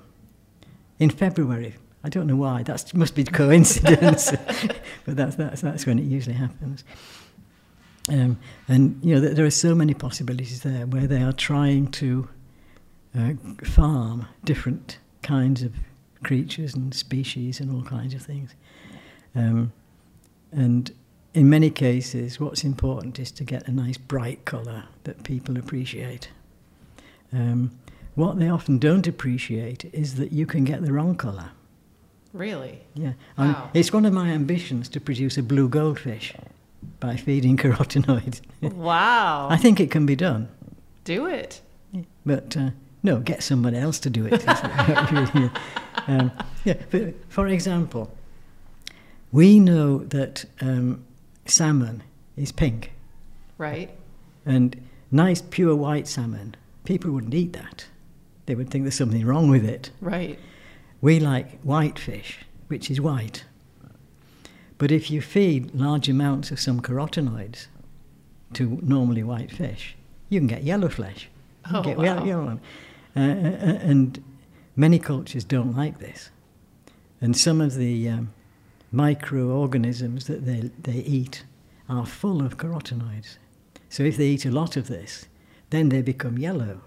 In 1.00 1.10
February, 1.10 1.74
I 2.04 2.08
don't 2.08 2.28
know 2.28 2.36
why. 2.36 2.62
That 2.62 2.94
must 2.94 3.16
be 3.16 3.24
coincidence, 3.42 4.30
but 5.04 5.16
that's, 5.16 5.34
that's 5.34 5.62
that's 5.62 5.84
when 5.84 5.98
it 5.98 6.04
usually 6.04 6.36
happens. 6.36 6.84
Um, 8.08 8.38
and 8.68 9.00
you 9.02 9.16
know, 9.16 9.20
there 9.20 9.44
are 9.44 9.50
so 9.50 9.74
many 9.74 9.94
possibilities 9.94 10.62
there 10.62 10.86
where 10.86 11.08
they 11.08 11.22
are 11.22 11.32
trying 11.32 11.90
to 11.92 12.28
uh, 13.18 13.32
farm 13.64 14.26
different 14.44 14.98
kinds 15.22 15.62
of 15.62 15.74
creatures 16.22 16.76
and 16.76 16.94
species 16.94 17.58
and 17.58 17.74
all 17.74 17.82
kinds 17.82 18.14
of 18.14 18.22
things. 18.22 18.54
Um, 19.34 19.72
and 20.52 20.92
in 21.34 21.50
many 21.50 21.70
cases, 21.70 22.40
what's 22.40 22.64
important 22.64 23.18
is 23.18 23.30
to 23.32 23.44
get 23.44 23.68
a 23.68 23.72
nice 23.72 23.98
bright 23.98 24.44
colour 24.44 24.84
that 25.04 25.22
people 25.22 25.58
appreciate. 25.58 26.30
Um, 27.32 27.72
what 28.14 28.38
they 28.38 28.48
often 28.48 28.78
don't 28.78 29.06
appreciate 29.06 29.84
is 29.92 30.14
that 30.14 30.32
you 30.32 30.46
can 30.46 30.64
get 30.64 30.82
the 30.82 30.92
wrong 30.92 31.14
colour. 31.16 31.50
Really? 32.32 32.80
Yeah, 32.94 33.12
Wow. 33.36 33.70
it's 33.74 33.92
one 33.92 34.04
of 34.06 34.12
my 34.14 34.28
ambitions 34.30 34.88
to 34.90 35.00
produce 35.00 35.36
a 35.36 35.42
blue 35.42 35.68
goldfish 35.68 36.32
by 37.00 37.16
feeding 37.16 37.56
carotenoids. 37.62 38.40
Wow. 38.62 39.48
I 39.50 39.56
think 39.58 39.80
it 39.80 39.90
can 39.90 40.06
be 40.06 40.16
done, 40.16 40.48
Do 41.04 41.26
it. 41.26 41.60
but 42.24 42.56
uh, 42.56 42.70
no, 43.02 43.18
get 43.20 43.42
someone 43.42 43.74
else 43.74 43.98
to 44.00 44.10
do 44.10 44.26
it. 44.26 44.42
um, 46.08 46.30
yeah, 46.64 46.74
for 47.28 47.46
example, 47.48 48.10
we 49.32 49.60
know 49.60 49.98
that 49.98 50.44
um, 50.60 51.04
salmon 51.44 52.02
is 52.36 52.52
pink, 52.52 52.92
Right? 53.58 53.90
and 54.44 54.76
nice 55.10 55.42
pure 55.42 55.74
white 55.74 56.06
salmon. 56.06 56.54
People 56.84 57.10
wouldn't 57.12 57.34
eat 57.34 57.52
that; 57.54 57.86
they 58.46 58.54
would 58.54 58.70
think 58.70 58.84
there's 58.84 58.94
something 58.94 59.24
wrong 59.26 59.48
with 59.50 59.64
it. 59.64 59.90
Right. 60.00 60.38
We 61.00 61.20
like 61.20 61.60
white 61.62 61.98
fish, 61.98 62.38
which 62.68 62.90
is 62.90 63.00
white. 63.00 63.44
But 64.78 64.90
if 64.92 65.10
you 65.10 65.20
feed 65.22 65.74
large 65.74 66.08
amounts 66.08 66.50
of 66.50 66.60
some 66.60 66.80
carotenoids 66.80 67.66
to 68.54 68.78
normally 68.82 69.22
white 69.22 69.50
fish, 69.50 69.96
you 70.28 70.38
can 70.38 70.46
get 70.46 70.62
yellow 70.64 70.88
flesh. 70.88 71.28
Oh, 71.72 71.82
get 71.82 71.96
wow. 71.96 72.04
yellow, 72.04 72.24
yellow 72.24 72.44
one. 72.44 72.60
Uh, 73.16 73.20
uh, 73.20 73.78
and 73.82 74.22
many 74.76 74.98
cultures 74.98 75.44
don't 75.44 75.74
like 75.74 75.98
this. 75.98 76.30
And 77.20 77.36
some 77.36 77.60
of 77.62 77.74
the 77.76 78.08
um, 78.08 78.32
microorganisms 78.92 80.26
that 80.26 80.44
they, 80.44 80.70
they 80.82 81.00
eat 81.00 81.44
are 81.88 82.06
full 82.06 82.42
of 82.42 82.56
carotenoids. 82.56 83.36
So 83.88 84.02
if 84.02 84.16
they 84.16 84.26
eat 84.26 84.44
a 84.46 84.50
lot 84.50 84.76
of 84.76 84.88
this, 84.88 85.26
then 85.70 85.88
they 85.88 86.02
become 86.02 86.38
yellow. 86.38 86.80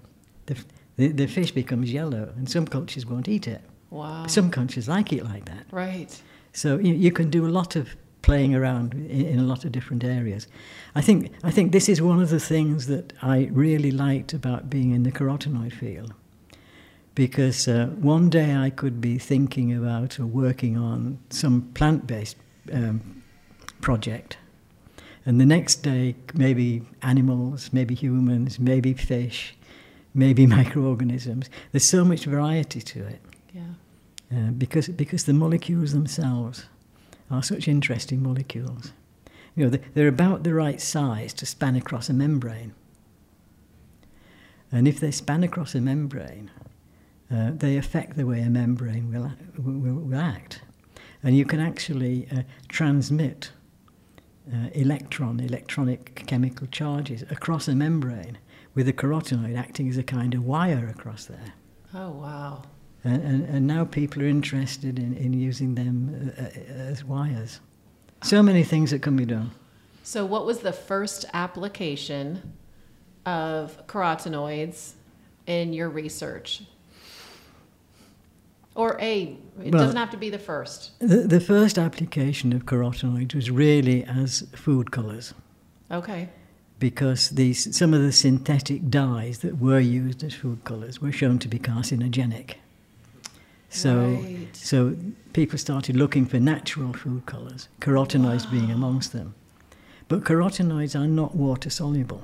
The, 0.46 0.58
the, 0.98 1.08
the 1.10 1.28
fish 1.28 1.52
becomes 1.52 1.92
yellow, 1.92 2.34
and 2.36 2.50
some 2.50 2.66
cultures 2.68 3.06
won't 3.06 3.28
eat 3.30 3.48
it. 3.48 3.62
Wow. 3.90 4.28
Some 4.28 4.52
cultures 4.52 4.88
like 4.88 5.14
it 5.14 5.24
like 5.24 5.46
that. 5.46 5.66
right. 5.72 6.22
So 6.52 6.80
you, 6.80 6.94
you 6.96 7.12
can 7.12 7.30
do 7.30 7.46
a 7.46 7.50
lot 7.50 7.76
of 7.76 7.96
playing 8.22 8.56
around 8.56 8.94
in, 8.94 9.26
in 9.26 9.40
a 9.40 9.44
lot 9.44 9.66
of 9.66 9.72
different 9.72 10.04
areas. 10.04 10.48
I 10.96 11.02
think 11.02 11.32
I 11.44 11.52
think 11.52 11.72
this 11.72 11.88
is 11.88 12.02
one 12.02 12.22
of 12.22 12.30
the 12.30 12.40
things 12.40 12.88
that 12.88 13.14
I 13.22 13.50
really 13.52 13.92
liked 13.92 14.34
about 14.34 14.70
being 14.70 14.92
in 14.92 15.04
the 15.04 15.12
carotenoid 15.12 15.74
field, 15.74 16.14
because 17.20 17.68
uh, 17.68 17.88
one 18.00 18.30
day 18.30 18.56
I 18.56 18.70
could 18.70 19.02
be 19.02 19.18
thinking 19.18 19.74
about 19.76 20.18
or 20.22 20.26
working 20.26 20.78
on 20.78 21.18
some 21.30 21.64
plant-based 21.74 22.38
um, 22.72 23.24
project, 23.82 24.38
and 25.26 25.38
the 25.38 25.46
next 25.46 25.84
day 25.84 26.16
maybe 26.34 26.82
animals, 27.02 27.72
maybe 27.74 27.94
humans, 27.94 28.58
maybe 28.58 28.94
fish, 28.94 29.54
maybe 30.14 30.48
microorganisms. 30.60 31.50
There's 31.74 31.84
so 31.84 32.06
much 32.06 32.24
variety 32.24 32.82
to 32.82 33.00
it 33.14 33.20
Yeah. 33.54 33.74
uh, 34.36 34.52
because 34.58 34.88
because 34.88 35.26
the 35.26 35.34
molecules 35.34 35.92
themselves 35.92 36.68
are 37.30 37.44
such 37.44 37.68
interesting 37.68 38.24
molecules. 38.24 38.94
You 39.56 39.64
know, 39.66 39.70
they- 39.72 39.84
they're 39.94 40.16
about 40.20 40.44
the 40.44 40.54
right 40.54 40.80
size 40.80 41.34
to 41.34 41.46
span 41.46 41.76
across 41.76 42.10
a 42.10 42.14
membrane. 42.14 42.72
And 44.72 44.88
if 44.88 45.00
they 45.00 45.12
span 45.12 45.44
across 45.44 45.76
a 45.76 45.82
membrane, 45.82 46.50
uh, 47.32 47.52
they 47.54 47.78
affect 47.78 48.18
the 48.18 48.26
way 48.26 48.42
a 48.42 48.50
membrane 48.50 49.12
will, 49.12 49.32
will, 49.58 49.94
will 50.02 50.20
act. 50.20 50.62
And 51.24 51.38
you 51.38 51.46
can 51.46 51.60
actually 51.60 52.28
uh, 52.32 52.44
transmit 52.70 53.52
uh, 54.52 54.70
electron, 54.74 55.40
electronic 55.40 56.24
chemical 56.28 56.68
charges 56.68 57.24
across 57.30 57.68
a 57.68 57.76
membrane 57.76 58.38
with 58.74 58.88
a 58.88 58.94
carotenoid 58.94 59.58
acting 59.58 59.90
as 59.90 59.98
a 59.98 60.04
kind 60.04 60.34
of 60.34 60.44
wire 60.44 60.88
across 60.88 61.26
there. 61.26 61.54
Oh, 61.94 62.10
wow. 62.10 62.64
And, 63.04 63.22
and, 63.22 63.46
and 63.46 63.68
now 63.68 63.86
people 63.86 64.22
are 64.24 64.28
interested 64.28 65.00
in, 65.00 65.16
in 65.16 65.34
using 65.34 65.76
them 65.76 66.34
uh, 66.38 66.42
uh, 66.42 66.90
as 66.90 67.04
wires. 67.04 67.60
So 68.24 68.44
many 68.44 68.64
things 68.64 68.92
that 68.92 69.02
can 69.02 69.16
be 69.16 69.26
done. 69.26 69.52
So, 70.04 70.26
what 70.26 70.46
was 70.46 70.60
the 70.60 70.74
first 70.74 71.26
application 71.34 72.54
of 73.26 73.86
carotenoids 73.88 74.94
in 75.46 75.72
your 75.72 75.90
research? 75.90 76.64
Or 78.80 78.96
a, 79.02 79.38
it 79.62 79.74
Well- 79.74 79.84
doesn't 79.84 79.98
have 79.98 80.12
to 80.12 80.18
be 80.18 80.30
the 80.30 80.40
first. 80.40 80.92
The, 81.00 81.28
the 81.28 81.42
first 81.42 81.78
application 81.78 82.54
of 82.54 82.66
carotenoids 82.66 83.36
was 83.36 83.52
really 83.52 84.06
as 84.06 84.44
food 84.56 84.92
colours 84.92 85.34
Okay. 85.92 86.30
because 86.80 87.30
these, 87.32 87.76
some 87.76 87.94
of 87.94 88.02
the 88.02 88.14
synthetic 88.14 88.90
dyes 88.90 89.40
that 89.40 89.60
were 89.60 89.82
used 89.82 90.24
as 90.24 90.34
food 90.34 90.64
colours 90.64 91.02
were 91.02 91.12
shown 91.12 91.40
to 91.40 91.50
be 91.50 91.60
carcinogenic. 91.60 92.54
So, 93.70 94.12
Right. 94.12 94.48
so 94.56 94.96
people 95.34 95.58
started 95.58 95.98
looking 95.98 96.26
for 96.26 96.40
natural 96.40 96.94
food 96.94 97.26
colours, 97.26 97.68
carotenoids 97.82 98.50
being 98.50 98.72
amongst 98.72 99.12
them. 99.12 99.36
But 100.08 100.24
carotenoids 100.24 100.96
are 100.98 101.06
not 101.08 101.36
water 101.36 101.70
soluble. 101.70 102.22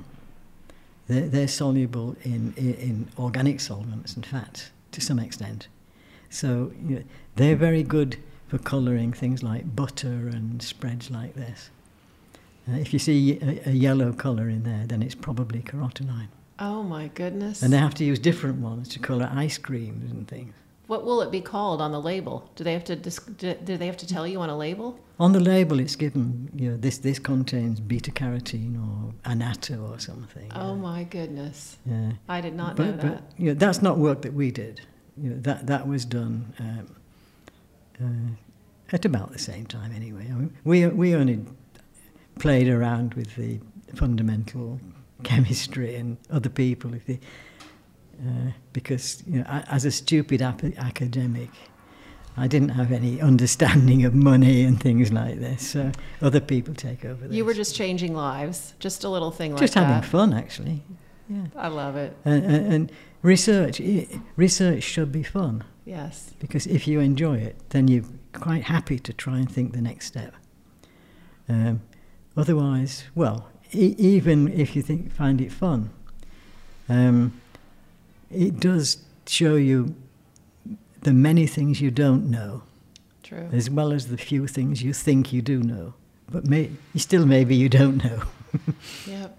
They're, 1.06 1.28
they're 1.28 1.48
soluble 1.48 2.16
in, 2.22 2.54
in, 2.56 2.74
in 2.74 3.08
organic 3.18 3.60
solvents 3.60 4.14
and 4.16 4.24
fats 4.24 4.70
to 4.92 5.00
some 5.02 5.18
extent. 5.18 5.68
So 6.36 6.70
you 6.86 6.96
know, 6.96 7.04
they're 7.36 7.56
very 7.56 7.82
good 7.82 8.18
for 8.48 8.58
colouring 8.58 9.12
things 9.14 9.42
like 9.42 9.74
butter 9.74 10.28
and 10.28 10.62
spreads 10.62 11.10
like 11.10 11.34
this. 11.34 11.70
Uh, 12.68 12.76
if 12.76 12.92
you 12.92 12.98
see 12.98 13.38
a, 13.40 13.70
a 13.70 13.72
yellow 13.72 14.12
colour 14.12 14.48
in 14.50 14.62
there, 14.62 14.84
then 14.86 15.02
it's 15.02 15.14
probably 15.14 15.60
carotenoid. 15.60 16.28
Oh, 16.58 16.82
my 16.82 17.08
goodness. 17.08 17.62
And 17.62 17.72
they 17.72 17.78
have 17.78 17.94
to 17.94 18.04
use 18.04 18.18
different 18.18 18.58
ones 18.58 18.88
to 18.90 18.98
colour 18.98 19.30
ice 19.32 19.56
creams 19.58 20.10
and 20.10 20.28
things. 20.28 20.52
what 20.86 21.04
will 21.04 21.20
it 21.20 21.30
be 21.30 21.40
called 21.40 21.80
on 21.80 21.90
the 21.92 22.00
label? 22.00 22.48
Do 22.54 22.64
they 22.64 22.72
have 22.72 22.84
to 22.84 22.96
do 22.96 23.76
they 23.76 23.86
have 23.86 23.96
to 23.96 24.06
tell 24.06 24.26
you 24.26 24.40
on 24.40 24.50
a 24.50 24.56
label? 24.56 24.98
On 25.18 25.32
the 25.32 25.40
label, 25.40 25.80
it's 25.80 25.96
given, 25.96 26.50
you 26.54 26.70
know, 26.70 26.76
this, 26.76 26.98
this 26.98 27.18
contains 27.18 27.80
beta 27.80 28.10
carotene 28.10 28.76
or 28.76 29.12
annatto 29.24 29.90
or 29.90 29.98
something. 29.98 30.50
Oh 30.54 30.74
my 30.76 31.04
goodness. 31.04 31.78
Yeah. 31.86 32.12
I 32.28 32.40
did 32.40 32.54
not 32.54 32.76
but, 32.76 32.86
know 32.86 32.92
but 32.92 33.02
that. 33.02 33.22
you 33.38 33.46
know, 33.48 33.54
that's 33.54 33.80
not 33.82 33.98
work 33.98 34.22
that 34.22 34.34
we 34.34 34.50
did. 34.50 34.82
You 35.20 35.30
know, 35.30 35.40
that, 35.40 35.66
that 35.66 35.88
was 35.88 36.04
done 36.04 36.52
um, 36.58 36.96
uh, 38.02 38.94
at 38.94 39.04
about 39.04 39.32
the 39.32 39.38
same 39.38 39.66
time 39.66 39.92
anyway. 39.92 40.26
I 40.30 40.34
mean, 40.34 40.56
we, 40.64 40.86
we 40.86 41.14
only 41.14 41.44
played 42.38 42.68
around 42.68 43.14
with 43.14 43.34
the 43.36 43.60
fundamental 43.94 44.80
chemistry 45.22 45.96
and 45.96 46.18
other 46.30 46.50
people. 46.50 46.94
If 46.94 47.06
they, 47.06 47.20
uh, 48.20 48.50
because 48.72 49.22
you 49.26 49.40
know, 49.40 49.44
as 49.46 49.84
a 49.84 49.90
stupid 49.90 50.42
ap- 50.42 50.64
academic, 50.78 51.50
I 52.36 52.46
didn't 52.46 52.70
have 52.70 52.92
any 52.92 53.20
understanding 53.20 54.04
of 54.04 54.14
money 54.14 54.62
and 54.62 54.78
things 54.80 55.12
like 55.12 55.40
this. 55.40 55.66
So 55.70 55.90
other 56.20 56.40
people 56.40 56.74
take 56.74 57.04
over. 57.04 57.26
This. 57.26 57.34
You 57.34 57.44
were 57.44 57.54
just 57.54 57.74
changing 57.74 58.14
lives, 58.14 58.74
just 58.78 59.04
a 59.04 59.08
little 59.08 59.30
thing 59.30 59.52
like 59.52 59.60
that. 59.60 59.64
just 59.64 59.74
that. 59.74 59.86
having 59.86 60.08
fun, 60.08 60.32
actually. 60.34 60.82
Yeah. 61.28 61.46
I 61.56 61.68
love 61.68 61.96
it. 61.96 62.16
And, 62.24 62.44
and, 62.44 62.72
and 62.72 62.92
research, 63.22 63.80
research 64.36 64.82
should 64.82 65.12
be 65.12 65.22
fun. 65.22 65.64
Yes. 65.84 66.32
Because 66.38 66.66
if 66.66 66.86
you 66.88 67.00
enjoy 67.00 67.36
it, 67.38 67.56
then 67.70 67.88
you're 67.88 68.04
quite 68.32 68.64
happy 68.64 68.98
to 68.98 69.12
try 69.12 69.38
and 69.38 69.50
think 69.50 69.72
the 69.72 69.80
next 69.80 70.06
step. 70.06 70.34
Um, 71.48 71.80
otherwise, 72.36 73.04
well, 73.14 73.48
e- 73.72 73.94
even 73.98 74.48
if 74.48 74.74
you 74.74 74.82
think 74.82 75.12
find 75.12 75.40
it 75.40 75.52
fun, 75.52 75.90
um, 76.88 77.40
it 78.30 78.58
does 78.58 78.98
show 79.26 79.54
you 79.54 79.94
the 81.02 81.12
many 81.12 81.46
things 81.46 81.80
you 81.80 81.90
don't 81.92 82.28
know, 82.28 82.62
True. 83.22 83.48
as 83.52 83.70
well 83.70 83.92
as 83.92 84.08
the 84.08 84.16
few 84.16 84.46
things 84.48 84.82
you 84.82 84.92
think 84.92 85.32
you 85.32 85.40
do 85.40 85.62
know. 85.62 85.94
But 86.28 86.46
may, 86.48 86.70
still, 86.96 87.24
maybe 87.26 87.54
you 87.54 87.68
don't 87.68 88.02
know. 88.04 88.22
Yep. 89.06 89.38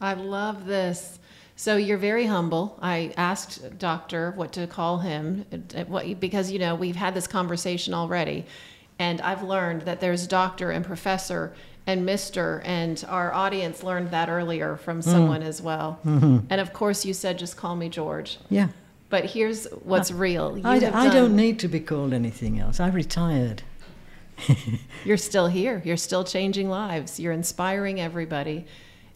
I 0.00 0.14
love 0.14 0.64
this. 0.66 1.18
So 1.58 1.76
you're 1.76 1.96
very 1.98 2.26
humble. 2.26 2.78
I 2.82 3.14
asked 3.16 3.78
Doctor 3.78 4.32
what 4.36 4.52
to 4.52 4.66
call 4.66 4.98
him, 4.98 5.46
what, 5.88 6.20
because 6.20 6.50
you 6.50 6.58
know 6.58 6.74
we've 6.74 6.96
had 6.96 7.14
this 7.14 7.26
conversation 7.26 7.94
already, 7.94 8.44
and 8.98 9.20
I've 9.22 9.42
learned 9.42 9.82
that 9.82 10.00
there's 10.00 10.26
Doctor 10.26 10.70
and 10.70 10.84
Professor 10.84 11.54
and 11.86 12.04
Mister, 12.04 12.62
and 12.64 13.02
our 13.08 13.32
audience 13.32 13.82
learned 13.82 14.10
that 14.10 14.28
earlier 14.28 14.76
from 14.76 15.00
someone 15.00 15.42
as 15.42 15.62
well. 15.62 15.98
Mm-hmm. 16.04 16.38
And 16.50 16.60
of 16.60 16.72
course, 16.72 17.04
you 17.06 17.14
said 17.14 17.38
just 17.38 17.56
call 17.56 17.74
me 17.76 17.88
George. 17.88 18.38
yeah. 18.50 18.68
But 19.08 19.24
here's 19.24 19.66
what's 19.84 20.10
real. 20.10 20.60
I, 20.64 20.80
d- 20.80 20.86
have 20.86 20.94
I 20.96 21.08
don't 21.08 21.36
need 21.36 21.60
to 21.60 21.68
be 21.68 21.78
called 21.78 22.12
anything 22.12 22.58
else. 22.58 22.80
I 22.80 22.88
retired. 22.88 23.62
You're 25.04 25.16
still 25.16 25.46
here. 25.46 25.80
You're 25.84 25.96
still 25.96 26.24
changing 26.24 26.68
lives. 26.68 27.20
You're 27.20 27.32
inspiring 27.32 28.00
everybody. 28.00 28.66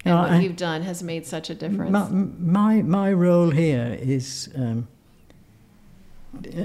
And 0.04 0.14
No, 0.14 0.20
what 0.22 0.30
I- 0.32 0.40
you've 0.40 0.56
done 0.56 0.82
has 0.82 1.02
made 1.02 1.26
such 1.26 1.50
a 1.50 1.54
difference. 1.54 1.90
My, 1.90 2.08
my, 2.08 2.82
my 2.82 3.12
role 3.12 3.50
here 3.50 3.96
is 4.00 4.48
um, 4.56 4.88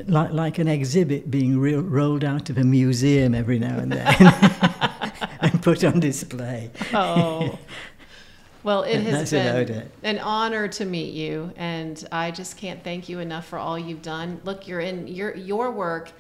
like, 0.08 0.32
like 0.32 0.58
an 0.60 0.68
exhibit 0.68 1.30
being 1.32 1.58
re- 1.60 1.76
rolled 1.76 2.24
out 2.24 2.50
of 2.50 2.58
a 2.58 2.64
museum 2.64 3.34
every 3.34 3.60
now 3.60 3.78
and 3.80 3.92
then 3.92 4.16
and 5.42 5.62
put 5.62 5.84
on 5.84 6.00
display. 6.00 6.70
Oh. 6.94 7.58
Well, 8.64 8.84
it 8.84 9.02
has 9.04 9.30
That's 9.30 9.68
been 9.68 9.78
it. 9.78 9.92
an 10.04 10.20
honor 10.20 10.68
to 10.70 10.86
meet 10.86 11.14
you, 11.14 11.52
and 11.56 12.04
I 12.12 12.32
just 12.32 12.58
can't 12.58 12.84
thank 12.84 13.10
you 13.10 13.20
enough 13.20 13.46
for 13.48 13.60
all 13.60 13.78
you've 13.78 14.02
done. 14.02 14.40
Look, 14.44 14.68
you're 14.68 14.80
in 14.80 15.08
your 15.08 15.36
your 15.36 15.72
work 15.72 16.12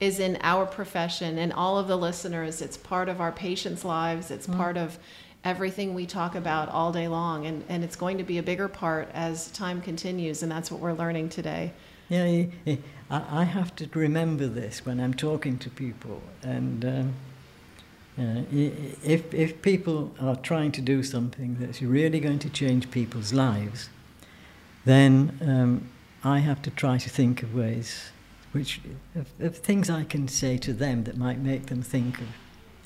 is 0.00 0.18
in 0.18 0.36
our 0.42 0.66
profession, 0.66 1.38
and 1.38 1.52
all 1.52 1.78
of 1.78 1.86
the 1.86 1.96
listeners. 1.96 2.60
It's 2.60 2.76
part 2.76 3.08
of 3.08 3.20
our 3.20 3.30
patients' 3.30 3.84
lives. 3.84 4.30
It's 4.32 4.48
Mm. 4.48 4.56
part 4.56 4.76
of 4.76 4.98
everything 5.44 5.94
we 5.94 6.06
talk 6.06 6.34
about 6.34 6.68
all 6.68 6.92
day 6.92 7.08
long, 7.08 7.46
and 7.46 7.64
and 7.68 7.82
it's 7.84 7.96
going 7.96 8.18
to 8.18 8.24
be 8.24 8.38
a 8.38 8.42
bigger 8.42 8.68
part 8.68 9.08
as 9.12 9.50
time 9.52 9.80
continues, 9.80 10.42
and 10.42 10.50
that's 10.50 10.70
what 10.70 10.80
we're 10.80 10.92
learning 10.92 11.28
today. 11.28 11.72
Yeah, 12.08 12.44
I, 13.10 13.44
have 13.44 13.74
to 13.76 13.88
remember 13.94 14.46
this 14.46 14.84
when 14.84 15.00
I'm 15.00 15.14
talking 15.14 15.56
to 15.58 15.70
people. 15.70 16.20
And 16.42 16.84
um, 16.84 17.14
uh, 18.18 18.42
if, 18.52 19.32
if 19.32 19.62
people 19.62 20.12
are 20.20 20.36
trying 20.36 20.72
to 20.72 20.82
do 20.82 21.02
something 21.02 21.56
that's 21.58 21.80
really 21.80 22.20
going 22.20 22.38
to 22.40 22.50
change 22.50 22.90
people's 22.90 23.32
lives, 23.32 23.88
then 24.84 25.38
um, 25.40 25.88
I 26.22 26.40
have 26.40 26.60
to 26.62 26.70
try 26.70 26.98
to 26.98 27.08
think 27.08 27.42
of 27.42 27.54
ways, 27.54 28.10
which 28.52 28.82
of, 29.14 29.28
of 29.40 29.56
things 29.56 29.88
I 29.88 30.04
can 30.04 30.28
say 30.28 30.58
to 30.58 30.74
them 30.74 31.04
that 31.04 31.16
might 31.16 31.38
make 31.38 31.66
them 31.66 31.80
think 31.80 32.20
of 32.20 32.28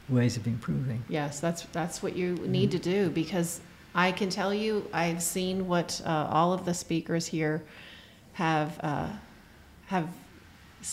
ways 0.08 0.36
of 0.36 0.46
improving. 0.46 1.02
Yes, 1.08 1.40
that's 1.40 1.62
that's 1.72 2.02
what 2.02 2.16
you 2.16 2.34
need 2.46 2.70
to 2.72 2.78
do 2.78 3.10
because 3.10 3.60
I 3.94 4.12
can 4.12 4.28
tell 4.28 4.52
you 4.52 4.88
I've 4.92 5.22
seen 5.22 5.66
what 5.66 6.00
uh, 6.04 6.28
all 6.30 6.52
of 6.52 6.64
the 6.64 6.74
speakers 6.74 7.26
here 7.26 7.62
have 8.34 8.78
uh, 8.82 9.08
have. 9.86 10.08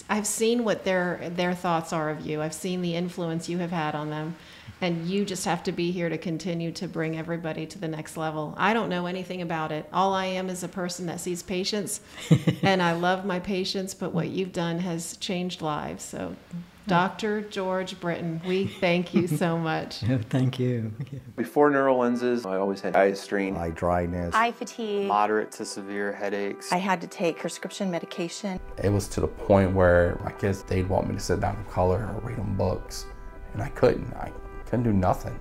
I've 0.10 0.26
seen 0.26 0.64
what 0.64 0.86
their 0.86 1.30
their 1.36 1.54
thoughts 1.54 1.94
are 1.94 2.10
of 2.10 2.26
you. 2.26 2.42
I've 2.42 2.54
seen 2.54 2.82
the 2.82 2.96
influence 2.96 3.48
you 3.48 3.60
have 3.60 3.72
had 3.72 3.94
on 3.94 4.10
them, 4.10 4.36
and 4.82 5.08
you 5.08 5.26
just 5.26 5.46
have 5.46 5.62
to 5.64 5.72
be 5.72 5.92
here 5.92 6.10
to 6.10 6.18
continue 6.18 6.72
to 6.72 6.88
bring 6.88 7.18
everybody 7.18 7.66
to 7.68 7.78
the 7.78 7.88
next 7.88 8.18
level. 8.18 8.56
I 8.58 8.74
don't 8.74 8.90
know 8.90 9.06
anything 9.06 9.42
about 9.42 9.72
it. 9.72 9.88
All 9.94 10.14
I 10.14 10.26
am 10.26 10.50
is 10.50 10.64
a 10.64 10.68
person 10.68 11.06
that 11.08 11.20
sees 11.20 11.44
patients, 11.44 12.00
and 12.64 12.82
I 12.82 12.94
love 12.94 13.26
my 13.26 13.40
patients. 13.40 13.94
But 13.94 14.14
what 14.14 14.30
you've 14.30 14.54
done 14.54 14.80
has 14.80 15.18
changed 15.18 15.62
lives. 15.62 16.04
So, 16.04 16.36
Dr. 16.88 17.42
George 17.42 18.00
Britton, 18.00 18.42
we 18.46 18.68
thank 18.68 19.14
you 19.14 19.28
so 19.28 19.58
much. 19.70 19.98
Thank 20.30 20.60
you. 20.60 20.92
Before 21.36 21.72
Neurolenses, 21.72 22.46
I 22.46 22.58
always 22.58 22.82
had 22.82 22.96
eye 22.96 23.14
strain, 23.14 23.56
eye 23.56 23.70
dryness. 23.70 24.34
eye 24.36 24.52
fatigue. 24.52 25.08
moderate 25.08 25.52
to 25.54 25.66
severe 25.66 26.12
headaches. 26.12 26.72
I 26.72 26.78
had 26.78 27.00
to 27.02 27.08
take 27.08 27.38
prescription 27.40 27.90
medication. 27.90 28.60
It 28.84 28.90
was 28.90 29.08
to 29.10 29.22
the 29.22 29.28
point 29.28 29.74
where 29.74 30.20
my 30.24 30.32
kids, 30.32 30.64
they'd 30.64 30.88
want 30.90 31.08
me 31.08 31.16
to 31.16 31.22
sit 31.22 31.40
down 31.40 31.56
and 31.56 31.70
color 31.70 32.00
or 32.16 32.22
read 32.28 32.38
them 32.38 32.56
books, 32.58 33.06
and 33.54 33.62
I 33.62 33.70
couldn't. 33.70 34.14
I 34.16 34.32
couldn't 34.66 34.84
do 34.84 34.94
nothing. 34.94 35.40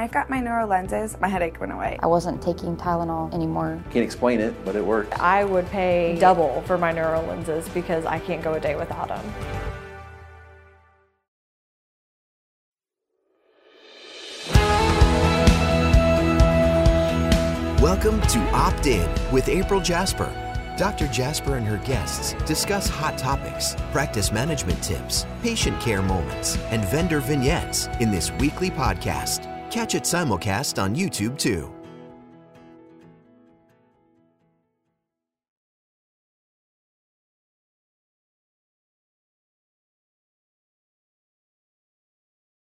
I 0.00 0.06
got 0.06 0.30
my 0.30 0.38
Neurolenses, 0.40 1.20
my 1.20 1.28
headache 1.28 1.60
went 1.60 1.72
away. 1.72 1.98
I 2.02 2.06
wasn't 2.06 2.40
taking 2.40 2.74
Tylenol 2.74 3.34
anymore. 3.34 3.84
Can't 3.90 4.02
explain 4.02 4.40
it, 4.40 4.54
but 4.64 4.74
it 4.74 4.82
works. 4.82 5.14
I 5.20 5.44
would 5.44 5.66
pay 5.66 6.12
mm-hmm. 6.12 6.20
double 6.20 6.62
for 6.62 6.78
my 6.78 6.90
Neurolenses 6.90 7.70
because 7.74 8.06
I 8.06 8.18
can't 8.18 8.42
go 8.42 8.54
a 8.54 8.60
day 8.60 8.76
without 8.76 9.08
them. 9.08 9.22
Welcome 17.82 18.22
to 18.22 18.38
Opt 18.54 18.86
In 18.86 19.06
with 19.30 19.50
April 19.50 19.82
Jasper. 19.82 20.34
Dr. 20.78 21.08
Jasper 21.08 21.56
and 21.58 21.66
her 21.66 21.76
guests 21.84 22.32
discuss 22.46 22.88
hot 22.88 23.18
topics, 23.18 23.76
practice 23.92 24.32
management 24.32 24.82
tips, 24.82 25.26
patient 25.42 25.78
care 25.78 26.00
moments, 26.00 26.56
and 26.70 26.82
vendor 26.86 27.20
vignettes 27.20 27.86
in 28.00 28.10
this 28.10 28.32
weekly 28.32 28.70
podcast. 28.70 29.49
Catch 29.70 29.94
it 29.94 30.02
simulcast 30.02 30.82
on 30.82 30.96
YouTube 30.96 31.38
too. 31.38 31.79